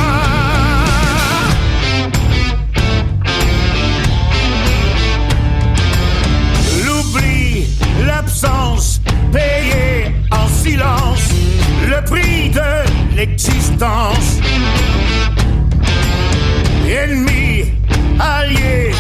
L'oubli, 6.85 7.67
l'absence, 8.07 9.01
payé 9.33 10.15
en 10.31 10.47
silence, 10.49 11.31
le 11.89 12.05
prix 12.05 12.51
de 12.51 13.17
l'existence. 13.17 14.39
Ennemi, 16.89 17.73
allié, 18.21 18.93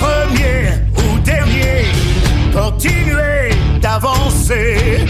premier 0.00 0.82
ou 0.98 1.18
dernier, 1.20 1.86
continuer 2.52 3.50
d'avancer. 3.80 5.06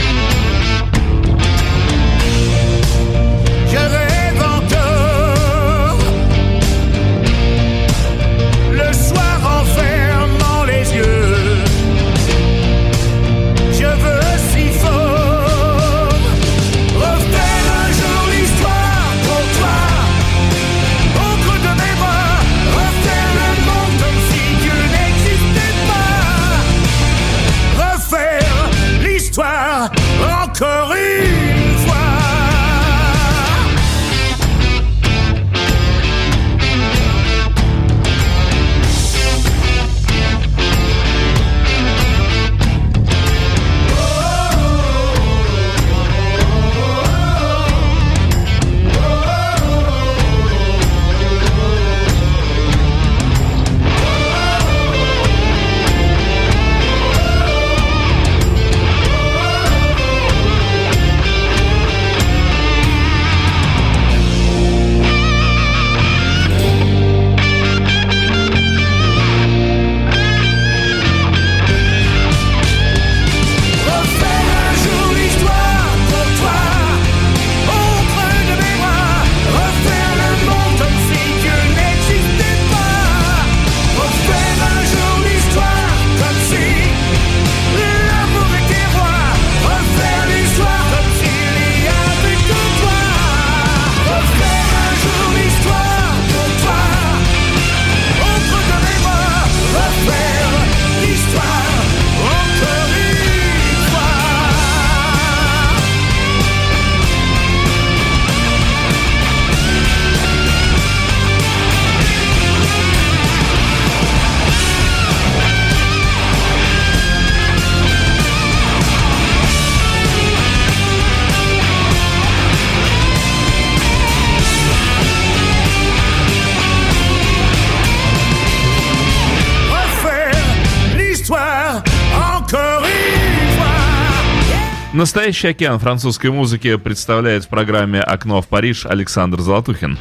Настоящий 135.24 135.48
океан 135.48 135.78
французской 135.78 136.30
музыки 136.30 136.76
представляет 136.76 137.44
в 137.44 137.48
программе 137.48 137.98
«Окно 137.98 138.42
в 138.42 138.46
Париж» 138.46 138.84
Александр 138.84 139.40
Золотухин. 139.40 139.96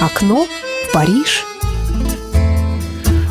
Окно 0.00 0.46
в 0.46 0.92
Париж. 0.94 1.44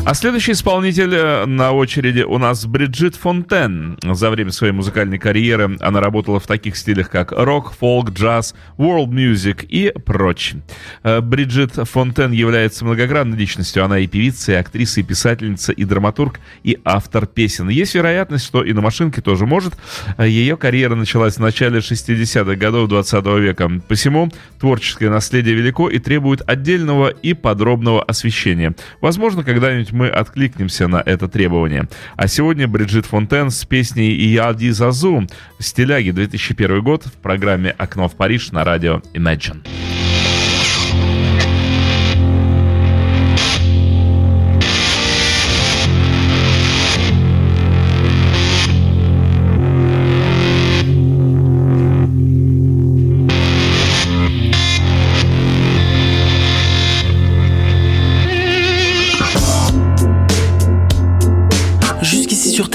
А 0.08 0.14
следующий 0.14 0.52
исполнитель 0.52 1.14
э, 1.14 1.44
на 1.44 1.72
очереди 1.72 2.22
у 2.22 2.38
нас 2.38 2.64
Бриджит 2.64 3.14
Фонтен. 3.14 3.98
За 4.02 4.30
время 4.30 4.52
своей 4.52 4.72
музыкальной 4.72 5.18
карьеры 5.18 5.76
она 5.80 6.00
работала 6.00 6.40
в 6.40 6.46
таких 6.46 6.78
стилях, 6.78 7.10
как 7.10 7.30
рок, 7.30 7.74
фолк, 7.78 8.12
джаз, 8.12 8.54
world 8.78 9.10
music 9.10 9.66
и 9.66 9.90
прочее. 9.90 10.62
Э, 11.02 11.20
Бриджит 11.20 11.72
Фонтен 11.74 12.32
является 12.32 12.86
многогранной 12.86 13.36
личностью. 13.36 13.84
Она 13.84 13.98
и 13.98 14.06
певица, 14.06 14.52
и 14.52 14.54
актриса, 14.54 15.00
и 15.00 15.02
писательница, 15.02 15.72
и 15.72 15.84
драматург, 15.84 16.40
и 16.62 16.78
автор 16.86 17.26
песен. 17.26 17.68
Есть 17.68 17.94
вероятность, 17.94 18.46
что 18.46 18.64
и 18.64 18.72
на 18.72 18.80
машинке 18.80 19.20
тоже 19.20 19.44
может. 19.44 19.74
Э, 20.16 20.26
Ее 20.26 20.56
карьера 20.56 20.94
началась 20.94 21.34
в 21.34 21.40
начале 21.40 21.80
60-х 21.80 22.54
годов 22.54 22.88
20 22.88 23.26
века. 23.40 23.70
Посему 23.86 24.30
творческое 24.58 25.10
наследие 25.10 25.54
велико 25.54 25.90
и 25.90 25.98
требует 25.98 26.40
отдельного 26.48 27.08
и 27.08 27.34
подробного 27.34 28.02
освещения. 28.02 28.74
Возможно, 29.02 29.44
когда-нибудь 29.44 29.97
мы 29.98 30.08
откликнемся 30.08 30.86
на 30.86 31.02
это 31.04 31.28
требование. 31.28 31.88
А 32.16 32.28
сегодня 32.28 32.68
Бриджит 32.68 33.04
Фонтен 33.06 33.50
с 33.50 33.64
песней 33.64 34.12
«Я 34.14 34.54
ди 34.54 34.70
Зазу» 34.70 35.26
стиляги 35.58 36.12
2001 36.12 36.82
год 36.82 37.04
в 37.06 37.12
программе 37.14 37.70
«Окно 37.76 38.08
в 38.08 38.14
Париж» 38.14 38.52
на 38.52 38.64
радио 38.64 39.02
Imagine. 39.14 39.97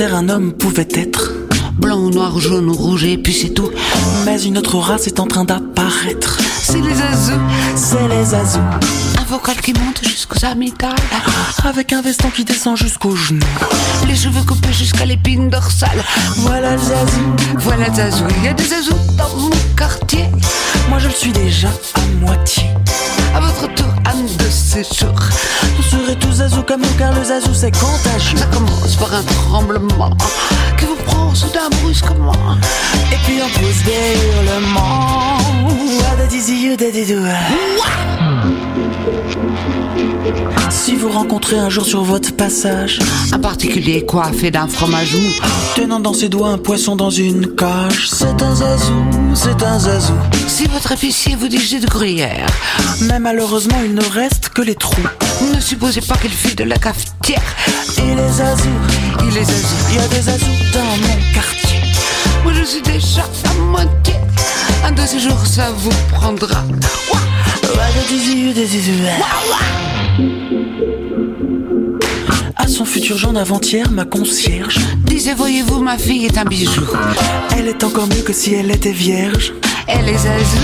Un 0.02 0.28
homme 0.28 0.54
pouvait 0.54 0.88
être 0.96 1.43
blanc, 1.78 2.10
noir, 2.10 2.40
jaune 2.40 2.70
ou 2.70 2.74
rouge, 2.74 3.04
et 3.04 3.18
puis 3.18 3.34
c'est 3.34 3.50
tout. 3.50 3.70
Mais 4.26 4.42
une 4.44 4.58
autre 4.58 4.78
race 4.78 5.08
est 5.08 5.20
en 5.20 5.28
train 5.28 5.46
d'apparaître. 5.46 6.38
C'est 6.62 6.82
les 6.82 7.02
azous, 7.02 7.42
c'est 7.76 8.08
les 8.08 8.34
azous. 8.34 8.60
Un 9.20 9.24
vocal 9.26 9.56
qui 9.62 9.74
monte 9.74 10.02
jusqu'aux 10.04 10.46
amygdales. 10.46 10.96
Avec 11.64 11.94
un 11.94 12.02
veston 12.02 12.30
qui 12.30 12.44
descend 12.46 12.78
jusqu'aux 12.78 13.16
genoux. 13.16 13.46
Les 14.08 14.16
cheveux 14.16 14.44
coupés 14.44 14.74
jusqu'à 14.74 15.06
l'épine 15.06 15.50
dorsale. 15.50 16.04
Voilà 16.38 16.74
le 16.74 16.82
zazou, 16.82 17.36
voilà 17.58 17.88
le 17.88 17.96
zazou. 17.96 18.26
Il 18.38 18.46
y 18.46 18.48
a 18.48 18.54
des 18.54 18.66
zazous 18.66 18.96
dans 19.18 19.36
mon 19.38 19.50
quartier. 19.78 20.26
Moi 20.90 21.00
je 21.00 21.08
le 21.08 21.14
suis 21.14 21.32
déjà 21.32 21.70
à 21.96 22.26
moitié. 22.26 22.64
À 23.36 23.40
votre 23.40 23.74
tour, 23.74 23.88
âme 24.06 24.26
de 24.38 24.50
séjour. 24.50 25.16
Vous 25.78 25.84
serez 25.84 26.16
tous 26.18 26.34
zazou 26.34 26.62
comme 26.64 26.82
nous, 26.82 26.94
car 26.98 27.14
le 27.14 27.24
zazou 27.24 27.54
c'est 27.54 27.72
contagieux. 27.72 28.38
Ça 28.38 28.46
commence 28.48 28.96
par 28.96 29.14
un 29.14 29.24
tremblement 29.24 30.16
qui 30.78 30.86
vous 30.86 30.96
prend 31.06 31.34
soudain 31.34 31.63
brusquement. 31.70 32.58
Et 33.12 33.18
puis 33.26 33.40
on 33.44 33.60
pousse 33.60 33.84
des 33.84 34.16
hurlements. 34.20 35.24
Si 40.70 40.96
vous 40.96 41.10
rencontrez 41.10 41.58
un 41.58 41.70
jour 41.70 41.86
sur 41.86 42.04
votre 42.04 42.36
passage 42.36 43.00
un 43.32 43.40
particulier 43.40 44.06
coiffé 44.06 44.52
d'un 44.52 44.68
fromage 44.68 45.14
mou, 45.14 45.30
tenant 45.76 46.00
dans 46.00 46.14
ses 46.14 46.30
doigts 46.30 46.50
un 46.50 46.58
poisson 46.58 46.96
dans 46.96 47.10
une 47.10 47.56
cage, 47.56 48.10
c'est 48.10 48.42
un 48.42 48.56
zazou, 48.56 49.06
c'est 49.34 49.64
un 49.64 49.80
zazou. 49.80 50.14
Si 50.48 50.66
votre 50.66 50.92
épicier 50.92 51.36
vous 51.36 51.48
dit 51.48 51.60
j'ai 51.60 51.80
de 51.80 51.88
gruyère, 51.88 52.48
mais 53.02 53.20
malheureusement 53.20 53.78
il 53.84 53.94
ne 53.94 54.04
reste 54.04 54.50
que 54.50 54.62
les 54.62 54.76
trous. 54.76 55.08
Ne 55.54 55.60
supposez 55.60 56.02
pas 56.02 56.16
qu'il 56.16 56.32
fut 56.32 56.56
de 56.56 56.64
la 56.64 56.78
cafetière. 56.78 57.42
Il 57.98 58.20
est 58.20 58.32
zazou, 58.34 58.70
il 59.34 59.40
est 59.40 59.46
zazou, 59.46 59.76
il 59.90 59.96
y 59.96 60.00
a 60.00 60.08
des 60.08 60.22
zazous 60.22 60.46
dans 60.74 60.84
mon 60.84 61.34
quartier. 61.34 61.80
Moi 62.44 62.54
je 62.54 62.64
suis 62.64 62.82
déjà 62.82 63.24
à 63.24 63.54
moitié. 63.62 64.16
Un 64.86 64.92
de 64.92 65.06
ces 65.06 65.20
jours 65.20 65.46
ça 65.46 65.72
vous 65.72 65.90
prendra. 66.12 66.64
À 72.56 72.68
son 72.68 72.86
futur 72.86 73.18
genre 73.18 73.34
d'avant-hier, 73.34 73.90
ma 73.90 74.06
concierge 74.06 74.78
disait 75.06 75.34
Voyez-vous, 75.34 75.82
ma 75.82 75.98
fille 75.98 76.26
est 76.26 76.38
un 76.38 76.46
bijou. 76.46 76.86
Elle 77.58 77.68
est 77.68 77.84
encore 77.84 78.08
mieux 78.08 78.22
que 78.22 78.34
si 78.34 78.54
elle 78.54 78.70
était 78.70 78.92
vierge. 78.92 79.54
Elle 79.88 80.10
est 80.10 80.18
zazou, 80.18 80.58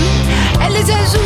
elle 0.64 0.76
est 0.76 0.86
zazou. 0.86 1.18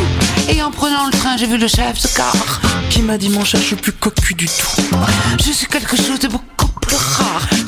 Et 0.49 0.61
en 0.63 0.71
prenant 0.71 1.05
le 1.05 1.11
train, 1.11 1.37
j'ai 1.37 1.45
vu 1.45 1.57
le 1.57 1.67
chef 1.67 2.01
de 2.01 2.07
car 2.15 2.61
qui 2.89 3.01
m'a 3.01 3.17
dit 3.17 3.29
Mon 3.29 3.43
chat, 3.45 3.59
je 3.59 3.65
suis 3.65 3.75
plus 3.75 3.91
cocu 3.91 4.33
du 4.33 4.47
tout. 4.47 4.81
Je 5.45 5.51
suis 5.51 5.67
quelque 5.67 5.95
chose 5.95 6.19
de 6.19 6.27
beaucoup 6.27 6.67
plus. 6.81 7.24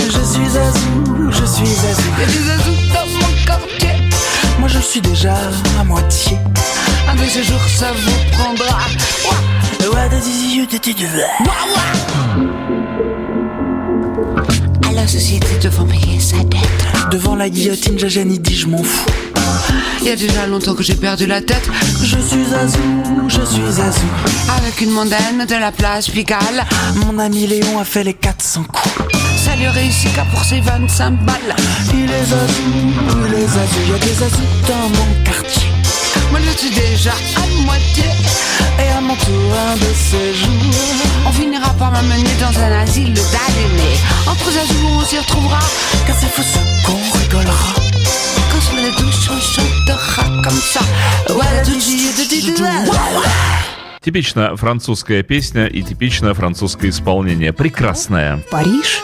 Je 0.10 0.12
suis 0.12 0.50
zazou, 0.50 1.32
je 1.32 1.46
suis 1.46 1.66
zazou. 1.66 2.02
Il 2.16 2.22
y 2.22 2.24
a 2.24 2.28
des 2.28 2.44
zazous 2.48 2.94
dans 2.94 3.06
mon 3.20 3.46
quartier. 3.46 3.90
Moi, 4.58 4.70
je 4.70 4.80
suis 4.80 5.02
déjà 5.02 5.36
à 5.80 5.84
moitié. 5.84 6.38
Un 7.10 7.16
de 7.16 7.26
ces 7.26 7.44
jours, 7.44 7.60
ça 7.78 7.92
vous 7.92 8.38
prendra. 8.38 8.80
À 14.88 14.92
la 14.94 15.08
société 15.08 15.48
devant 15.62 15.86
payer 15.86 16.20
sa 16.22 16.38
dette. 16.38 17.12
Devant 17.12 17.36
la 17.36 17.50
guillotine, 17.50 18.00
Jajani 18.00 18.40
dit 18.40 18.56
je 18.56 18.68
m'en 18.68 18.84
fous. 18.84 19.06
Il 20.02 20.08
y 20.08 20.12
a 20.12 20.16
déjà 20.16 20.48
longtemps 20.48 20.74
que 20.74 20.84
j'ai 20.84 20.96
perdu 20.96 21.26
la 21.26 21.42
tête. 21.42 21.70
Je 22.02 22.18
suis 22.18 22.46
Zazou, 22.46 23.28
je 23.28 23.42
suis 23.42 23.72
Zazou. 23.72 24.08
Avec 24.58 24.80
une 24.80 24.92
mondaine 24.92 25.46
de 25.46 25.56
la 25.56 25.74
place 25.74 26.08
Pigalle. 26.10 26.66
Mon 26.96 27.20
ami 27.20 27.46
Léon 27.46 27.78
a 27.78 27.84
fait 27.84 28.06
les 28.06 28.14
400 28.14 28.64
coups 28.64 29.17
Ça 29.47 29.57
lui 29.57 29.69
réussit 29.69 30.13
qu'à 30.15 30.25
pour 30.25 30.45
ses 30.45 30.61
25 30.61 31.11
balles. 31.25 31.57
Il 31.93 32.11
est 32.11 32.25
Zazou, 32.25 32.63
il 33.27 33.35
est 33.35 33.47
Zazou. 33.47 33.81
Il 33.85 33.91
y 33.91 33.95
a 33.95 33.99
des 33.99 34.15
Zazous 34.15 34.53
dans 34.69 34.89
mon 34.89 35.25
quartier. 35.25 35.69
Moi 36.31 36.41
je 36.45 36.59
suis 36.59 36.71
déjà 36.71 37.13
à 37.13 37.65
moitié. 37.65 38.05
Et 38.79 38.89
à 38.97 39.01
mon 39.01 39.15
tour, 39.17 39.55
un 39.71 39.77
de 39.77 39.93
ces 39.95 40.35
jours, 40.35 40.51
on 41.27 41.33
finira 41.33 41.71
par 41.75 41.91
m'amener 41.93 42.35
dans 42.41 42.59
un 42.59 42.73
asile 42.83 43.13
d'allumés. 43.15 43.99
Entre 44.27 44.51
Zazou, 44.51 44.87
on 45.01 45.05
s'y 45.05 45.19
retrouvera. 45.19 45.61
Car 46.07 46.17
c'est 46.19 46.31
fou 46.31 46.43
ce 46.43 46.87
qu'on 46.87 47.19
rigolera. 47.19 47.75
Quand 48.51 48.61
sur 48.61 48.77
la 48.77 48.91
douche, 48.91 49.31
on 49.31 49.41
chantera 49.41 50.25
comme 50.43 50.61
ça. 50.61 50.81
Voilà, 51.29 51.63
tout 51.63 51.79
Типично 54.03 54.57
французская 54.57 55.23
песня 55.23 55.67
и 55.67 55.81
типичное 55.83 56.35
французское 56.35 56.91
исполнение. 56.91 57.53
Прекрасное. 57.53 58.43
Париж, 58.51 59.01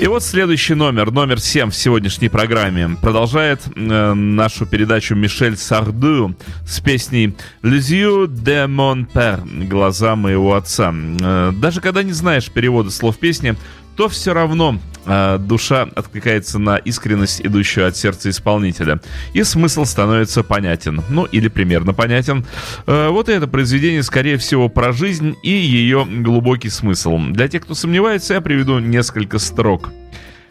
И 0.00 0.06
вот 0.06 0.22
следующий 0.22 0.74
номер, 0.74 1.10
номер 1.10 1.40
7 1.40 1.70
в 1.70 1.74
сегодняшней 1.74 2.28
программе, 2.28 2.96
продолжает 3.02 3.60
э, 3.74 4.14
нашу 4.14 4.64
передачу 4.64 5.16
Мишель 5.16 5.56
Сарду 5.56 6.36
с 6.64 6.78
песней 6.78 7.34
«Les 7.64 8.28
mon 8.68 9.10
père»— 9.12 9.42
«Глаза 9.68 10.14
моего 10.14 10.54
отца». 10.54 10.94
Э, 10.94 11.50
даже 11.52 11.80
когда 11.80 12.04
не 12.04 12.12
знаешь 12.12 12.48
перевода 12.48 12.92
слов 12.92 13.18
песни, 13.18 13.56
то 13.98 14.08
все 14.08 14.32
равно 14.32 14.78
э, 15.06 15.38
душа 15.40 15.88
откликается 15.96 16.60
на 16.60 16.76
искренность, 16.76 17.40
идущую 17.44 17.88
от 17.88 17.96
сердца 17.96 18.30
исполнителя. 18.30 19.00
И 19.32 19.42
смысл 19.42 19.84
становится 19.84 20.44
понятен. 20.44 21.02
Ну, 21.10 21.24
или 21.24 21.48
примерно 21.48 21.92
понятен. 21.92 22.46
Э, 22.86 23.08
вот 23.08 23.28
и 23.28 23.32
это 23.32 23.48
произведение, 23.48 24.04
скорее 24.04 24.36
всего, 24.36 24.68
про 24.68 24.92
жизнь 24.92 25.34
и 25.42 25.50
ее 25.50 26.06
глубокий 26.08 26.68
смысл. 26.68 27.18
Для 27.18 27.48
тех, 27.48 27.64
кто 27.64 27.74
сомневается, 27.74 28.34
я 28.34 28.40
приведу 28.40 28.78
несколько 28.78 29.40
строк. 29.40 29.90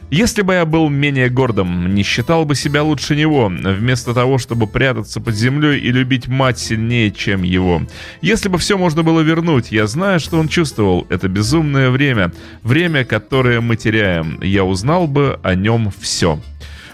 Если 0.10 0.42
бы 0.42 0.54
я 0.54 0.66
был 0.66 0.88
менее 0.88 1.30
гордым, 1.30 1.94
не 1.94 2.04
считал 2.04 2.46
бы 2.46 2.56
себя 2.56 2.82
лучше 2.82 3.16
него, 3.16 3.48
вместо 3.50 4.14
того, 4.14 4.38
чтобы 4.38 4.66
прятаться 4.66 5.20
под 5.20 5.36
землей 5.36 5.80
и 5.80 5.92
любить 5.92 6.28
мать 6.28 6.60
сильнее, 6.60 7.12
чем 7.12 7.44
его. 7.44 7.82
Если 8.22 8.48
бы 8.48 8.58
все 8.58 8.78
можно 8.78 9.04
было 9.04 9.20
вернуть, 9.20 9.72
я 9.72 9.86
знаю, 9.86 10.22
что 10.22 10.40
он 10.40 10.48
чувствовал. 10.48 11.06
Это 11.10 11.28
безумное 11.28 11.90
время, 11.90 12.32
время, 12.64 13.04
которое 13.04 13.60
мы 13.60 13.76
теряем. 13.76 14.40
Я 14.42 14.64
узнал 14.64 15.08
бы 15.08 15.40
о 15.44 15.56
нем 15.56 15.92
все. 16.00 16.40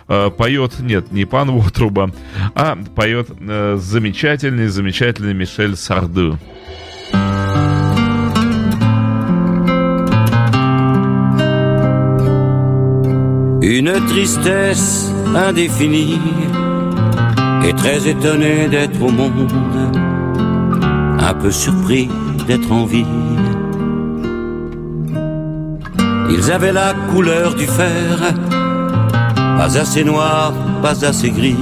Э, 0.07 0.31
Поет, 0.35 0.79
нет, 0.79 1.11
не 1.11 1.25
пан 1.25 1.51
Вотруба, 1.51 2.11
а 2.55 2.77
поет 2.95 3.29
э, 3.39 3.77
замечательный, 3.79 4.67
замечательный 4.67 5.33
Мишель 5.33 5.75
Сарду. 5.75 6.39
Une 13.65 13.93
tristesse 14.07 15.09
indéfinie 15.33 16.19
et 17.65 17.71
très 17.71 18.05
étonné 18.09 18.67
d'être 18.67 19.01
au 19.01 19.09
monde, 19.09 19.53
un 21.17 21.33
peu 21.33 21.49
surpris 21.49 22.09
d'être 22.45 22.69
en 22.73 22.83
vie. 22.83 23.05
Ils 26.29 26.51
avaient 26.51 26.73
la 26.73 26.93
couleur 27.13 27.55
du 27.55 27.65
fer, 27.65 28.33
pas 29.57 29.77
assez 29.77 30.03
noir, 30.03 30.51
pas 30.81 31.05
assez 31.05 31.29
gris, 31.29 31.55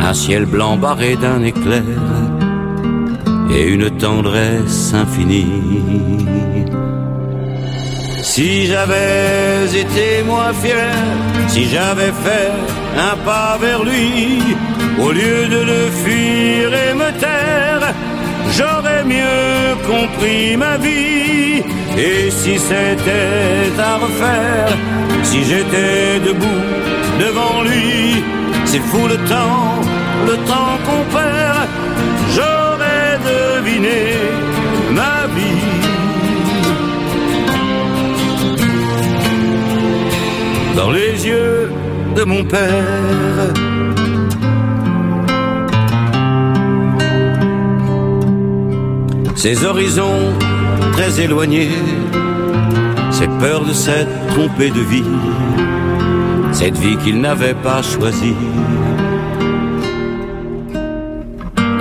un 0.00 0.14
ciel 0.14 0.46
blanc 0.46 0.76
barré 0.76 1.14
d'un 1.14 1.44
éclair, 1.44 1.84
et 3.54 3.68
une 3.68 3.88
tendresse 3.98 4.92
infinie. 4.94 5.46
Si 8.32 8.66
j'avais 8.66 9.66
été 9.82 10.24
moins 10.24 10.52
fier, 10.52 10.92
si 11.46 11.68
j'avais 11.68 12.12
fait 12.24 12.52
un 13.08 13.16
pas 13.24 13.56
vers 13.58 13.82
lui, 13.84 14.42
au 15.00 15.10
lieu 15.12 15.46
de 15.54 15.60
le 15.72 15.82
fuir 16.02 16.74
et 16.84 16.92
me 16.92 17.10
taire, 17.24 17.94
j'aurais 18.56 19.04
mieux 19.04 19.76
compris 19.92 20.56
ma 20.56 20.76
vie. 20.76 21.62
Et 21.96 22.30
si 22.30 22.58
c'était 22.58 23.80
à 23.90 23.94
refaire, 24.04 24.76
si 25.22 25.44
j'étais 25.44 26.18
debout 26.26 26.64
devant 27.24 27.62
lui, 27.62 28.22
c'est 28.66 28.84
fou 28.90 29.06
le 29.06 29.18
temps, 29.34 29.80
le 30.26 30.36
temps 30.50 30.76
qu'on 30.84 31.04
perd, 31.16 31.55
Dans 40.76 40.90
les 40.90 41.26
yeux 41.26 41.70
de 42.14 42.22
mon 42.24 42.44
père. 42.44 42.84
Ces 49.34 49.64
horizons 49.64 50.34
très 50.92 51.20
éloignés, 51.20 51.70
ces 53.10 53.28
peurs 53.40 53.64
de 53.64 53.72
s'être 53.72 54.26
trompé 54.34 54.70
de 54.70 54.80
vie, 54.80 55.10
cette 56.52 56.76
vie 56.76 56.96
qu'il 56.98 57.20
n'avait 57.22 57.54
pas 57.54 57.80
choisie. 57.80 58.36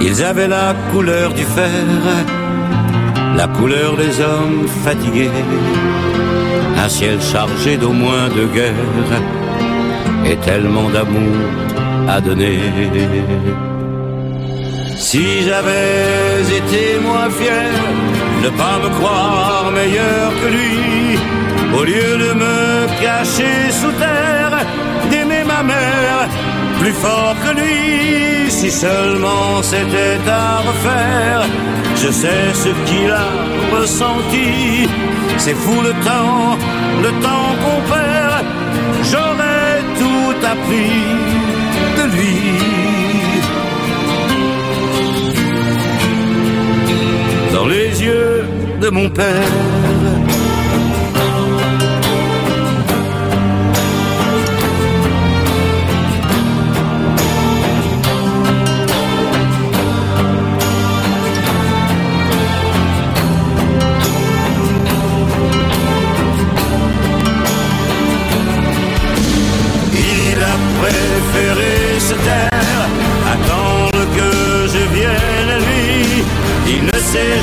Ils 0.01 0.23
avaient 0.23 0.47
la 0.47 0.73
couleur 0.93 1.34
du 1.34 1.43
fer, 1.43 1.86
la 3.36 3.47
couleur 3.47 3.97
des 3.97 4.21
hommes 4.21 4.67
fatigués, 4.86 5.31
un 6.86 6.89
ciel 6.89 7.19
chargé 7.19 7.78
d'au 7.78 7.93
moins 7.93 8.28
de 8.38 8.45
guerre 8.56 8.91
et 10.30 10.36
tellement 10.48 10.88
d'amour 10.93 11.38
à 12.08 12.21
donner. 12.21 12.60
Si 14.95 15.24
j'avais 15.48 16.41
été 16.60 16.84
moins 17.08 17.30
fier 17.39 17.71
de 18.43 18.50
pas 18.62 18.78
me 18.84 18.89
croire 18.98 19.71
meilleur 19.80 20.28
que 20.41 20.48
lui, 20.58 21.17
au 21.80 21.84
lieu 21.91 22.12
de 22.24 22.32
me 22.43 22.58
cacher 23.02 23.58
sous 23.80 23.95
terre, 24.04 24.56
d'aimer 25.10 25.43
ma 25.54 25.63
mère 25.63 26.19
plus 26.80 26.98
fort 27.04 27.36
que 27.43 27.52
lui, 27.62 28.52
si 28.52 28.69
seulement 28.69 29.63
c'était 29.63 30.19
à 30.30 30.58
refaire, 30.69 31.41
je 31.95 32.12
sais 32.12 32.45
ce 32.54 32.69
qu'il 32.88 33.12
a 33.12 33.30
ressenti, 33.76 34.88
c'est 35.38 35.56
fou 35.56 35.82
le 35.82 35.93
temps, 36.06 36.58
le 37.03 37.12
temps 37.25 37.51
qu'on 37.62 37.79
perd, 37.91 38.45
j'aurais 39.10 39.81
tout 39.99 40.36
appris 40.53 41.01
de 41.97 42.03
lui. 42.15 42.36
dans 47.55 47.67
les 47.67 48.03
yeux 48.03 48.45
de 48.81 48.89
mon 48.89 49.10
père. 49.10 50.24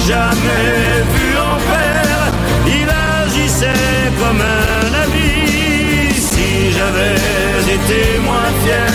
Jamais 0.06 1.02
vu 1.14 1.28
en 1.38 1.56
père, 1.70 2.32
il 2.66 2.88
agissait 3.22 4.10
comme 4.20 4.40
un 4.40 5.04
ami. 5.04 6.12
Si 6.14 6.72
j'avais 6.76 7.72
été 7.76 8.18
moins 8.20 8.50
fier, 8.64 8.92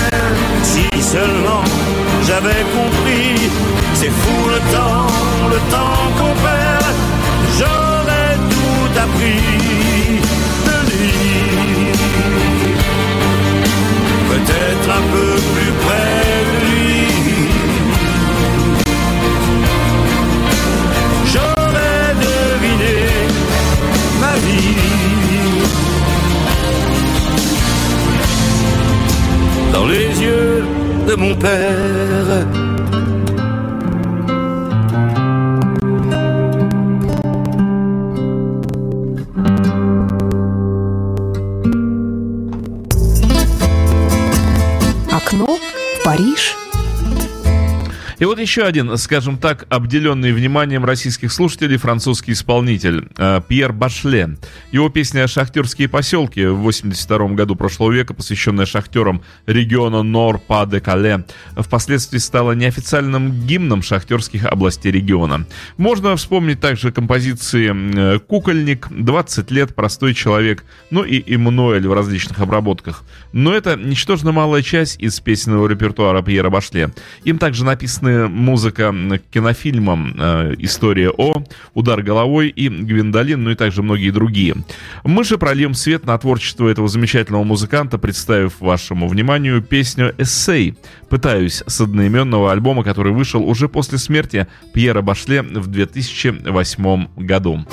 si 0.63 0.88
seulement 1.02 1.63
j'avais 2.28 2.63
compris, 2.78 3.50
c'est 3.94 4.13
fou 4.22 4.50
le 4.50 4.60
temps, 4.76 5.08
le 5.54 5.60
temps 5.74 6.04
qu'on 6.18 6.34
perd, 6.46 6.96
j'aurais 7.58 8.36
tout 8.54 8.90
appris 9.06 10.20
de 10.68 10.78
lui. 10.90 11.13
Peut-être 14.32 14.90
un 15.00 15.06
peu 15.13 15.32
plus 15.54 15.72
près 15.86 16.27
mon 31.17 31.36
père. 31.36 32.16
Еще 48.48 48.64
один, 48.64 48.96
скажем 48.96 49.38
так, 49.38 49.66
обделенный 49.68 50.32
вниманием 50.32 50.86
российских 50.86 51.34
слушателей 51.34 51.76
французский 51.76 52.32
исполнитель 52.32 53.10
э, 53.18 53.42
Пьер 53.46 53.74
Башле. 53.74 54.38
Его 54.72 54.88
песня 54.88 55.28
«Шахтерские 55.28 55.89
поселки» 55.89 56.45
в 56.45 56.60
82 56.60 57.28
году 57.34 57.58
прошлого 57.58 57.91
века, 57.91 58.14
посвященная 58.14 58.66
шахтерам 58.66 59.22
региона 59.48 60.02
Нор-Па-де-Кале, 60.02 61.26
впоследствии 61.58 62.20
стала 62.20 62.54
неофициальным 62.54 63.45
гимном 63.45 63.82
шахтерских 63.82 64.45
областей 64.45 64.93
региона. 64.93 65.45
Можно 65.76 66.16
вспомнить 66.16 66.62
также 66.62 66.93
композиции 66.93 68.16
э, 68.16 68.20
«Кукольник», 68.20 68.88
«20 68.89 69.54
лет», 69.54 69.76
«Простой 69.76 70.14
человек», 70.14 70.64
ну 70.89 71.04
и 71.04 71.22
«Эммануэль» 71.36 71.86
в 71.86 71.91
различных 71.91 72.39
обработках. 72.39 73.04
Но 73.34 73.52
это 73.52 73.76
ничтожно 73.76 74.32
малая 74.32 74.62
часть 74.62 75.02
из 75.02 75.20
песенного 75.20 75.68
репертуара 75.68 76.22
Пьера 76.22 76.50
Башле. 76.50 76.91
Им 77.26 77.39
также 77.39 77.66
написаны 77.66 78.37
музыка 78.38 78.92
к 78.92 79.34
кинофильмам 79.34 80.16
э, 80.18 80.56
«История 80.60 81.10
О», 81.10 81.44
«Удар 81.74 82.02
головой» 82.02 82.50
и 82.50 82.70
«Гвиндолин», 82.70 83.44
ну 83.44 83.52
и 83.52 83.56
также 83.56 83.84
многие 83.84 84.12
другие. 84.12 84.56
Мы 85.04 85.24
же 85.24 85.38
прольем 85.38 85.74
свет 85.74 86.06
на 86.06 86.18
творчество 86.18 86.68
этого 86.70 86.88
замечательного 86.88 87.44
музыканта, 87.44 87.98
представив 87.98 88.60
вашему 88.60 89.08
вниманию 89.08 89.62
песню 89.62 90.14
«Эссей». 90.18 90.76
Пытаюсь 91.10 91.64
с 91.66 91.82
одноименного 91.82 92.52
альбома, 92.52 92.84
который 92.84 93.14
вышел 93.14 93.44
уже 93.44 93.68
после 93.68 93.98
смерти 93.98 94.48
Пьера 94.74 95.02
Башле 95.02 95.42
в 95.42 95.68
2008 95.68 97.08
году. 97.18 97.66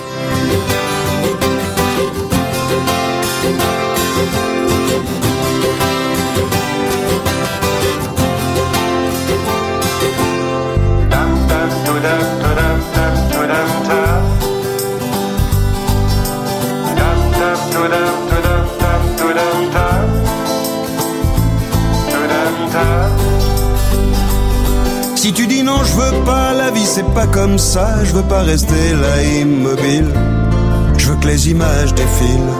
C'est 26.94 27.12
pas 27.12 27.26
comme 27.26 27.58
ça, 27.58 28.04
je 28.04 28.12
veux 28.12 28.22
pas 28.22 28.42
rester 28.42 28.92
là 28.94 29.20
immobile. 29.40 30.12
Je 30.96 31.08
veux 31.08 31.16
que 31.16 31.26
les 31.26 31.50
images 31.50 31.92
défilent, 31.92 32.54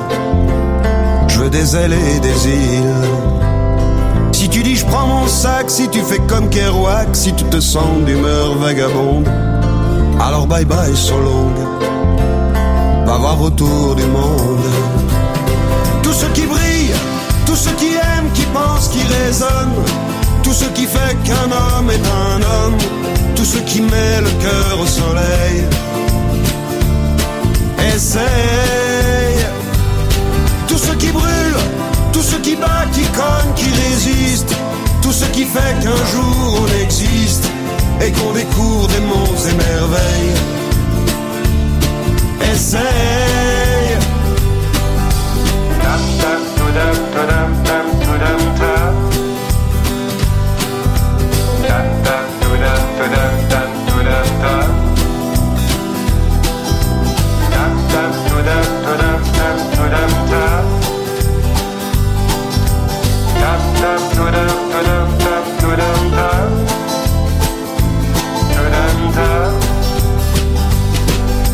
je 1.28 1.38
veux 1.38 1.50
des 1.50 1.76
ailes 1.76 1.92
et 1.92 2.18
des 2.18 2.48
îles. 2.48 3.04
Si 4.32 4.48
tu 4.48 4.64
dis 4.64 4.74
je 4.74 4.84
prends 4.86 5.06
mon 5.06 5.28
sac, 5.28 5.66
si 5.68 5.88
tu 5.88 6.00
fais 6.00 6.18
comme 6.26 6.48
Kerouac, 6.50 7.10
si 7.12 7.32
tu 7.32 7.44
te 7.44 7.60
sens 7.60 8.02
d'humeur 8.04 8.58
vagabonde, 8.58 9.28
alors 10.20 10.48
bye 10.48 10.64
bye 10.64 10.96
so 10.96 11.16
long, 11.16 11.52
va 13.06 13.16
voir 13.16 13.40
autour 13.40 13.94
du 13.94 14.06
monde. 14.06 14.68
Tous 16.02 16.12
ceux 16.12 16.32
qui 16.34 16.44
brillent, 16.46 16.98
tous 17.46 17.56
ceux 17.56 17.76
qui 17.76 17.92
aiment, 17.94 18.32
qui 18.34 18.46
pensent, 18.46 18.88
qui 18.88 19.02
raisonnent, 19.04 19.78
tout 20.42 20.52
ce 20.52 20.64
qui 20.70 20.86
fait 20.86 21.14
qu'un 21.22 21.50
homme 21.52 21.88
est 21.88 22.06
un 22.26 22.40
homme, 22.42 22.78
tout 23.44 23.50
ce 23.50 23.58
qui 23.58 23.82
met 23.82 24.20
le 24.22 24.30
cœur 24.42 24.80
au 24.80 24.86
soleil. 24.86 25.64
Essaye 27.94 29.44
tout 30.66 30.78
ce 30.78 30.92
qui 30.92 31.08
brûle, 31.08 31.60
tout 32.14 32.22
ce 32.22 32.36
qui 32.36 32.56
bat, 32.56 32.86
qui 32.94 33.02
cogne, 33.02 33.52
qui 33.54 33.68
résiste, 33.84 34.54
tout 35.02 35.12
ce 35.12 35.26
qui 35.26 35.44
fait 35.44 35.74
qu'un 35.82 36.02
jour 36.12 36.62
on 36.62 36.84
existe 36.84 37.44
et 38.00 38.10
qu'on 38.12 38.32
découvre 38.32 38.88
des 38.88 39.00
monts 39.00 39.40
et 39.50 39.54
merveilles. 39.54 40.34
Essaye. 42.50 43.04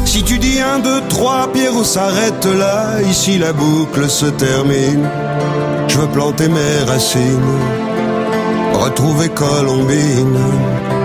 Si 0.04 0.22
tu 0.24 0.38
dis 0.38 0.60
un, 0.60 0.78
deux, 0.78 1.00
trois, 1.08 1.50
Pierrot 1.52 1.84
s'arrête 1.84 2.44
là, 2.44 3.00
ici 3.08 3.38
la 3.38 3.52
boucle 3.52 4.08
se 4.08 4.26
termine. 4.26 5.08
Je 5.88 5.98
veux 5.98 6.08
planter 6.08 6.48
mes 6.48 6.84
racines, 6.86 7.58
retrouver 8.74 9.28
Colombine. 9.30 10.99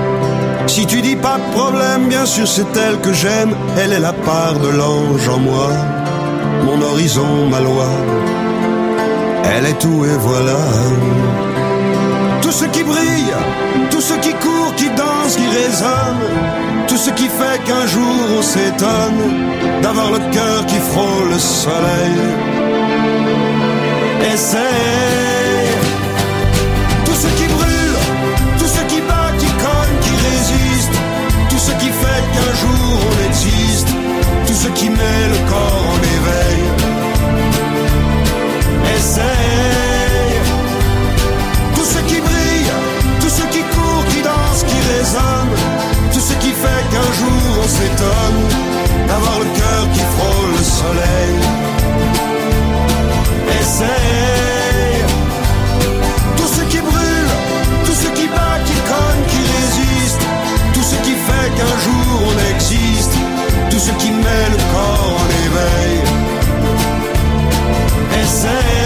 Si 0.67 0.85
tu 0.85 1.01
dis 1.01 1.15
pas 1.15 1.37
de 1.37 1.51
problème, 1.53 2.07
bien 2.07 2.25
sûr 2.25 2.47
c'est 2.47 2.75
elle 2.75 2.99
que 2.99 3.13
j'aime, 3.13 3.55
elle 3.77 3.93
est 3.93 3.99
la 3.99 4.13
part 4.13 4.59
de 4.59 4.69
l'ange 4.69 5.27
en 5.29 5.39
moi, 5.39 5.69
mon 6.65 6.81
horizon, 6.81 7.47
ma 7.49 7.59
loi. 7.59 7.87
Elle 9.55 9.67
est 9.67 9.79
tout 9.79 10.03
et 10.05 10.17
voilà. 10.19 10.57
Tout 12.41 12.51
ce 12.51 12.65
qui 12.65 12.83
brille, 12.83 13.33
tout 13.91 14.01
ce 14.01 14.15
qui 14.15 14.33
court, 14.33 14.73
qui 14.75 14.89
danse, 14.89 15.35
qui 15.35 15.47
résonne, 15.47 16.23
tout 16.87 16.97
ce 16.97 17.11
qui 17.11 17.27
fait 17.27 17.63
qu'un 17.65 17.85
jour 17.87 18.15
on 18.37 18.41
s'étonne 18.41 19.21
d'avoir 19.81 20.11
le 20.11 20.19
cœur 20.33 20.65
qui 20.65 20.79
frôle 20.91 21.29
le 21.31 21.39
soleil. 21.39 22.17
Essaye 24.33 25.34
tout 25.34 25.34
qu'un 32.35 32.53
jour 32.61 32.99
on 33.09 33.15
existe, 33.29 33.89
tout 34.47 34.53
ce 34.63 34.67
qui 34.77 34.89
met 34.89 35.23
le 35.33 35.39
corps 35.49 35.85
en 35.93 35.99
éveil. 36.17 36.61
Essaye 38.95 40.39
tout 41.75 41.87
ce 41.93 41.99
qui 42.09 42.19
brille, 42.21 42.71
tout 43.21 43.29
ce 43.29 43.43
qui 43.53 43.61
court, 43.73 44.05
qui 44.09 44.21
danse, 44.21 44.61
qui 44.69 44.79
résonne, 44.93 45.53
tout 46.13 46.19
ce 46.29 46.33
qui 46.41 46.51
fait 46.63 46.83
qu'un 46.91 47.11
jour 47.19 47.43
on 47.63 47.67
s'étonne 47.77 48.41
d'avoir 49.07 49.39
le 49.39 49.49
cœur 49.59 49.81
qui 49.93 50.03
frôle 50.15 50.51
le 50.57 50.63
soleil. 50.81 51.35
Essaye 53.59 55.03
tout 56.37 56.49
ce 56.55 56.61
qui 56.71 56.79
brûle, 56.79 56.94
qu'un 61.57 61.75
jour 61.85 62.07
on 62.29 62.55
existe, 62.55 63.15
tout 63.69 63.79
ce 63.79 63.91
qui 63.99 64.11
met 64.11 64.45
le 64.53 64.59
corps 64.73 65.13
en 65.21 65.27
éveil. 65.45 65.97
Essaye. 68.21 68.85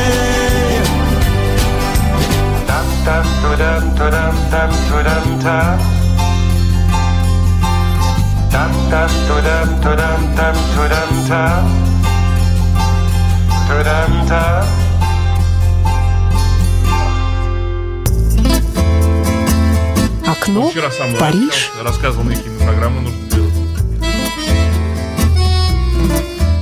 Окно 20.49 20.69
Вчера 20.71 20.89
сам 20.89 21.11
в 21.11 21.19
Париж. 21.19 21.69
рассказывал, 21.83 22.25
на 22.25 22.35
какие 22.35 22.57
программы 22.57 23.01
нужно 23.01 23.29
делать. 23.29 23.53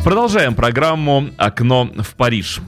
Продолжаем 0.04 0.56
программу 0.56 1.30
«Окно 1.38 1.90
в 1.98 2.16
Париж». 2.16 2.60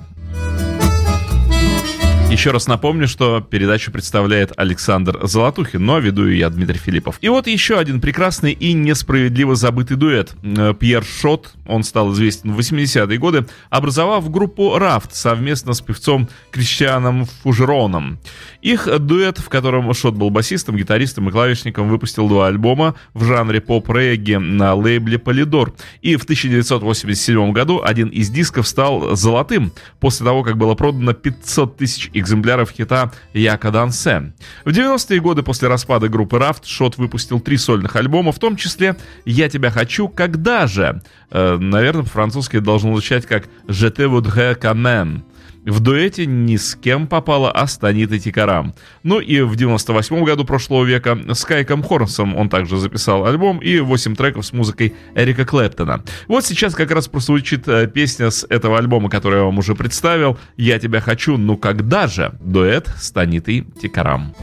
Еще 2.31 2.51
раз 2.51 2.67
напомню, 2.67 3.07
что 3.07 3.41
передачу 3.41 3.91
представляет 3.91 4.53
Александр 4.55 5.19
Золотухин, 5.23 5.83
но 5.83 5.97
веду 5.97 6.27
ее 6.27 6.39
я, 6.39 6.49
Дмитрий 6.51 6.77
Филиппов. 6.77 7.17
И 7.21 7.27
вот 7.27 7.47
еще 7.47 7.79
один 7.79 7.99
прекрасный 7.99 8.51
и 8.51 8.73
несправедливо 8.73 9.55
забытый 9.55 9.97
дуэт. 9.97 10.35
Э, 10.43 10.75
Пьер 10.79 11.03
Шот, 11.03 11.55
он 11.65 11.83
стал 11.83 12.13
известен 12.13 12.53
в 12.53 12.59
80-е 12.59 13.17
годы, 13.17 13.47
образовав 13.71 14.29
группу 14.29 14.77
«Рафт» 14.77 15.15
совместно 15.15 15.73
с 15.73 15.81
певцом 15.81 16.29
Кристианом 16.51 17.25
Фужероном. 17.25 18.19
Их 18.61 18.87
дуэт, 18.99 19.39
в 19.39 19.49
котором 19.49 19.91
Шот 19.95 20.13
был 20.13 20.29
басистом, 20.29 20.77
гитаристом 20.77 21.27
и 21.29 21.31
клавишником, 21.31 21.89
выпустил 21.89 22.29
два 22.29 22.45
альбома 22.47 22.93
в 23.15 23.23
жанре 23.25 23.59
поп-регги 23.59 24.35
на 24.35 24.75
лейбле 24.75 25.17
«Полидор». 25.17 25.73
И 26.03 26.15
в 26.15 26.23
1987 26.23 27.51
году 27.53 27.81
один 27.83 28.09
из 28.09 28.29
дисков 28.29 28.67
стал 28.67 29.15
золотым, 29.15 29.71
после 29.99 30.25
того, 30.25 30.43
как 30.43 30.57
было 30.57 30.75
продано 30.75 31.13
500 31.13 31.75
тысяч 31.75 32.11
экземпляров 32.19 32.71
хита 32.71 33.11
«Яка 33.33 33.71
Дансе». 33.71 34.33
В 34.65 34.69
90-е 34.69 35.19
годы 35.19 35.43
после 35.43 35.67
распада 35.67 36.09
группы 36.09 36.37
Рафт 36.37 36.65
Шот 36.65 36.97
выпустил 36.97 37.39
три 37.39 37.57
сольных 37.57 37.95
альбома, 37.95 38.31
в 38.31 38.39
том 38.39 38.55
числе 38.55 38.95
«Я 39.25 39.49
тебя 39.49 39.71
хочу, 39.71 40.07
когда 40.07 40.67
же?». 40.67 41.01
Э, 41.31 41.57
наверное, 41.57 42.03
по-французски 42.03 42.59
должно 42.59 42.91
звучать 42.91 43.25
как 43.25 43.47
«Je 43.67 43.89
te 43.89 44.05
voudrais 44.05 44.55
quand 44.55 44.75
même». 44.75 45.23
В 45.69 45.81
дуэте 45.81 46.25
ни 46.25 46.55
с 46.55 46.73
кем 46.75 47.05
попало, 47.05 47.51
а 47.51 47.67
с 47.67 47.77
Танитой 47.77 48.17
Тикарам. 48.17 48.73
Ну 49.03 49.19
и 49.19 49.41
в 49.41 49.55
98 49.55 50.23
году 50.23 50.43
прошлого 50.43 50.83
века 50.83 51.17
с 51.31 51.45
Кайком 51.45 51.83
Хорнсом 51.83 52.35
он 52.35 52.49
также 52.49 52.77
записал 52.77 53.25
альбом 53.25 53.59
и 53.59 53.79
8 53.79 54.15
треков 54.15 54.47
с 54.47 54.51
музыкой 54.51 54.95
Эрика 55.13 55.45
Клэптона. 55.45 56.03
Вот 56.27 56.43
сейчас 56.43 56.73
как 56.73 56.89
раз 56.89 57.07
прозвучит 57.07 57.67
э, 57.67 57.85
песня 57.87 58.31
с 58.31 58.45
этого 58.49 58.79
альбома, 58.79 59.09
который 59.09 59.37
я 59.37 59.43
вам 59.43 59.59
уже 59.59 59.75
представил. 59.75 60.39
«Я 60.57 60.79
тебя 60.79 61.01
хочу, 61.01 61.37
ну 61.37 61.55
когда 61.55 62.07
же?» 62.07 62.33
Дуэт 62.41 62.87
с 62.97 63.11
Танитой 63.11 63.67
Тикарам. 63.79 64.33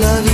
love 0.00 0.29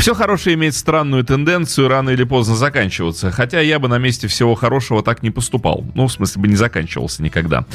Все 0.00 0.14
хорошее 0.14 0.54
имеет 0.54 0.74
странную 0.74 1.24
тенденцию 1.24 1.88
рано 1.88 2.08
или 2.08 2.24
поздно 2.24 2.56
заканчиваться, 2.56 3.30
хотя 3.30 3.60
я 3.60 3.78
бы 3.78 3.86
на 3.86 3.98
месте 3.98 4.28
всего 4.28 4.54
хорошего 4.54 5.02
так 5.02 5.22
не 5.22 5.30
поступал. 5.30 5.84
Ну, 5.94 6.06
в 6.06 6.12
смысле 6.12 6.40
бы 6.40 6.48
не 6.48 6.56
заканчивался 6.56 7.22
никогда. 7.22 7.66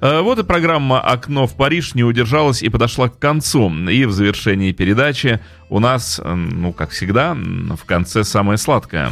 Э, 0.00 0.22
вот 0.22 0.38
и 0.38 0.44
программа 0.44 0.98
«Окно 1.02 1.46
в 1.46 1.54
Париж» 1.54 1.94
не 1.94 2.02
удержалась 2.02 2.62
и 2.62 2.70
подошла 2.70 3.10
к 3.10 3.18
концу. 3.18 3.70
И 3.90 4.06
в 4.06 4.12
завершении 4.12 4.72
передачи 4.72 5.40
у 5.68 5.78
нас, 5.78 6.22
ну, 6.24 6.72
как 6.72 6.88
всегда, 6.88 7.34
в 7.34 7.84
конце 7.84 8.24
самое 8.24 8.56
сладкое. 8.56 9.10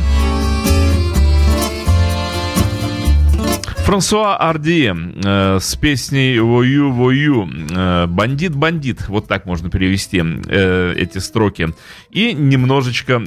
Франсуа 3.93 4.39
Арди 4.39 4.91
э, 4.91 5.59
с 5.61 5.77
песней 5.77 6.39
«Вою, 6.39 6.93
вою», 6.93 7.47
э, 7.47 8.07
«Бандит, 8.07 8.57
бандит», 8.57 9.07
вот 9.07 9.29
так 9.29 9.45
можно 9.45 9.69
перевести 9.69 10.23
э, 10.23 10.95
эти 10.97 11.19
строки. 11.19 11.69
И 12.09 12.33
немножечко, 12.33 13.23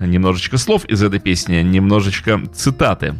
немножечко 0.00 0.56
слов 0.56 0.86
из 0.86 1.02
этой 1.02 1.20
песни, 1.20 1.56
немножечко 1.56 2.40
цитаты. 2.54 3.16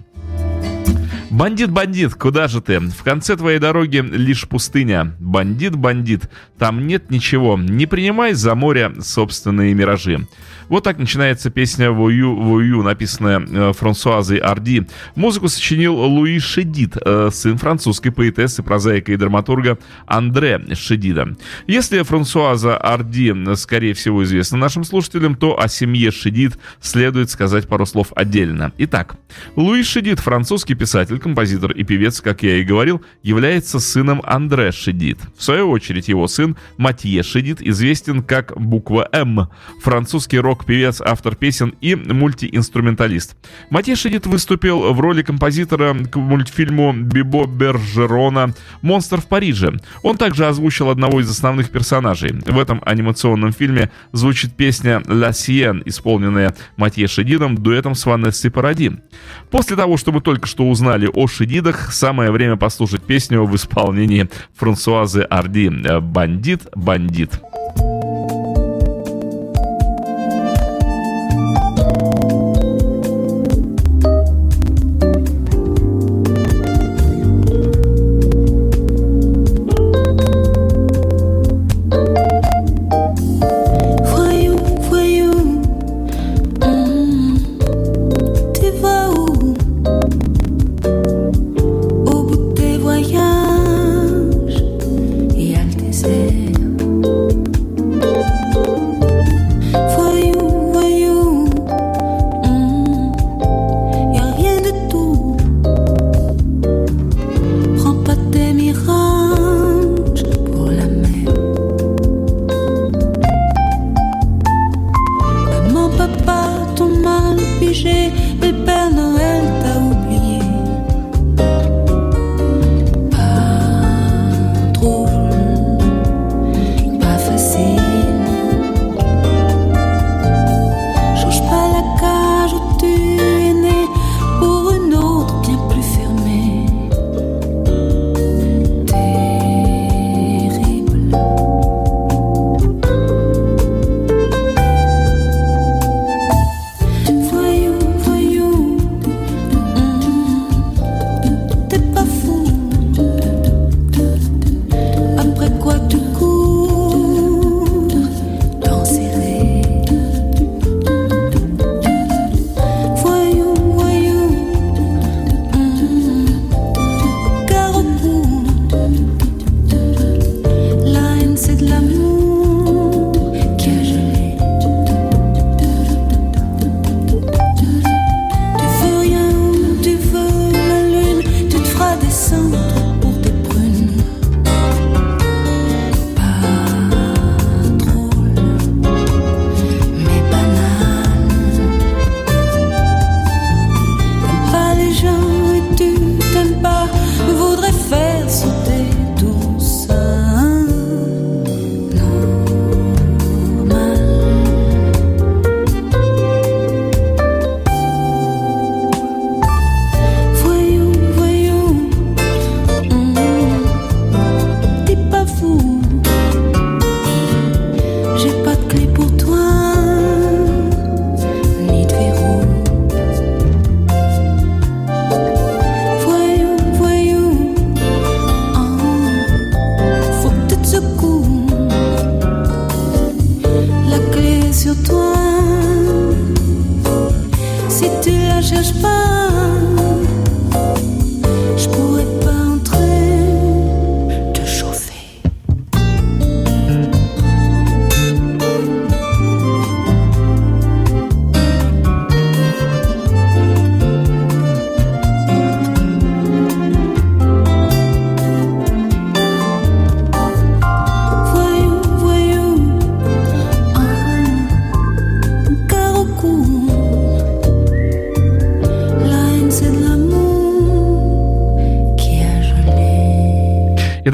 Бандит, 1.28 1.70
бандит, 1.70 2.14
куда 2.14 2.48
же 2.48 2.62
ты? 2.62 2.80
В 2.80 3.02
конце 3.02 3.36
твоей 3.36 3.58
дороги 3.58 3.98
лишь 3.98 4.48
пустыня. 4.48 5.14
Бандит, 5.20 5.76
бандит, 5.76 6.30
там 6.56 6.86
нет 6.86 7.10
ничего. 7.10 7.58
Не 7.58 7.84
принимай 7.84 8.32
за 8.32 8.54
море 8.54 8.94
собственные 9.02 9.74
миражи. 9.74 10.26
Вот 10.68 10.82
так 10.82 10.98
начинается 10.98 11.50
песня 11.50 11.90
«Вою, 11.90 12.34
вою», 12.34 12.82
написанная 12.82 13.40
э, 13.40 13.72
Франсуазой 13.72 14.38
Арди. 14.38 14.86
Музыку 15.14 15.48
сочинил 15.48 15.94
Луи 15.94 16.38
Шедид, 16.38 16.96
э, 17.00 17.30
сын 17.32 17.56
французской 17.56 18.10
поэтессы, 18.10 18.62
прозаика 18.62 19.12
и 19.12 19.16
драматурга 19.16 19.78
Андре 20.06 20.60
Шедида. 20.74 21.36
Если 21.66 22.02
Франсуаза 22.02 22.76
Арди, 22.76 23.32
скорее 23.54 23.94
всего, 23.94 24.24
известна 24.24 24.58
нашим 24.58 24.82
слушателям, 24.82 25.36
то 25.36 25.60
о 25.60 25.68
семье 25.68 26.10
Шедид 26.10 26.58
следует 26.80 27.30
сказать 27.30 27.68
пару 27.68 27.86
слов 27.86 28.08
отдельно. 28.16 28.72
Итак, 28.78 29.16
Луи 29.54 29.84
Шедид, 29.84 30.18
французский 30.18 30.74
писатель, 30.74 31.18
композитор 31.18 31.72
и 31.72 31.84
певец, 31.84 32.20
как 32.20 32.42
я 32.42 32.56
и 32.56 32.64
говорил, 32.64 33.02
является 33.22 33.78
сыном 33.78 34.20
Андре 34.24 34.72
Шедид. 34.72 35.18
В 35.36 35.44
свою 35.44 35.70
очередь, 35.70 36.08
его 36.08 36.26
сын 36.26 36.56
Матье 36.76 37.22
Шедид 37.22 37.62
известен 37.62 38.22
как 38.22 38.52
буква 38.56 39.08
«М», 39.12 39.48
французский 39.82 40.38
рок 40.38 40.55
рок-певец, 40.56 41.00
автор 41.00 41.34
песен 41.34 41.74
и 41.80 41.94
мультиинструменталист. 41.94 43.36
Матье 43.70 43.94
Шедид 43.94 44.26
выступил 44.26 44.92
в 44.92 45.00
роли 45.00 45.22
композитора 45.22 45.94
к 45.94 46.16
мультфильму 46.16 46.94
Бибо 46.94 47.46
Бержерона 47.46 48.54
«Монстр 48.82 49.20
в 49.20 49.26
Париже». 49.26 49.74
Он 50.02 50.16
также 50.16 50.46
озвучил 50.46 50.88
одного 50.88 51.20
из 51.20 51.30
основных 51.30 51.70
персонажей. 51.70 52.32
В 52.46 52.58
этом 52.58 52.80
анимационном 52.84 53.52
фильме 53.52 53.90
звучит 54.12 54.54
песня 54.54 55.02
«La 55.06 55.30
Sienne», 55.30 55.82
исполненная 55.84 56.54
Матье 56.76 57.06
Шедидом 57.06 57.56
дуэтом 57.56 57.94
с 57.94 58.06
Ванессой 58.06 58.50
Паради. 58.50 58.92
После 59.50 59.76
того, 59.76 59.96
что 59.96 60.12
мы 60.12 60.20
только 60.20 60.46
что 60.46 60.68
узнали 60.68 61.08
о 61.12 61.26
Шедидах, 61.26 61.92
самое 61.92 62.30
время 62.30 62.56
послушать 62.56 63.02
песню 63.02 63.44
в 63.44 63.54
исполнении 63.54 64.28
Франсуазы 64.54 65.20
Арди 65.22 65.68
«Бандит, 66.00 66.62
бандит». 66.74 67.40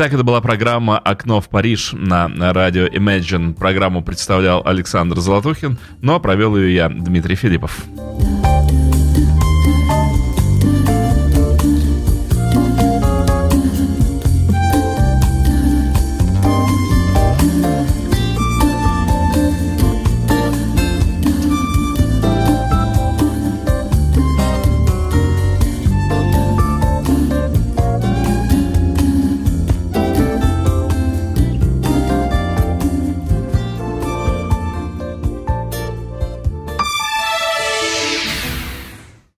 Итак, 0.03 0.15
это 0.15 0.25
была 0.25 0.41
программа 0.41 0.99
«Окно 0.99 1.41
в 1.41 1.49
Париж» 1.49 1.93
на 1.93 2.29
радио 2.53 2.87
Imagine. 2.87 3.55
Программу 3.55 4.03
представлял 4.03 4.61
Александр 4.65 5.21
Золотухин, 5.21 5.79
но 6.01 6.19
провел 6.19 6.57
ее 6.57 6.75
я, 6.75 6.89
Дмитрий 6.89 7.37
Филиппов. 7.37 7.85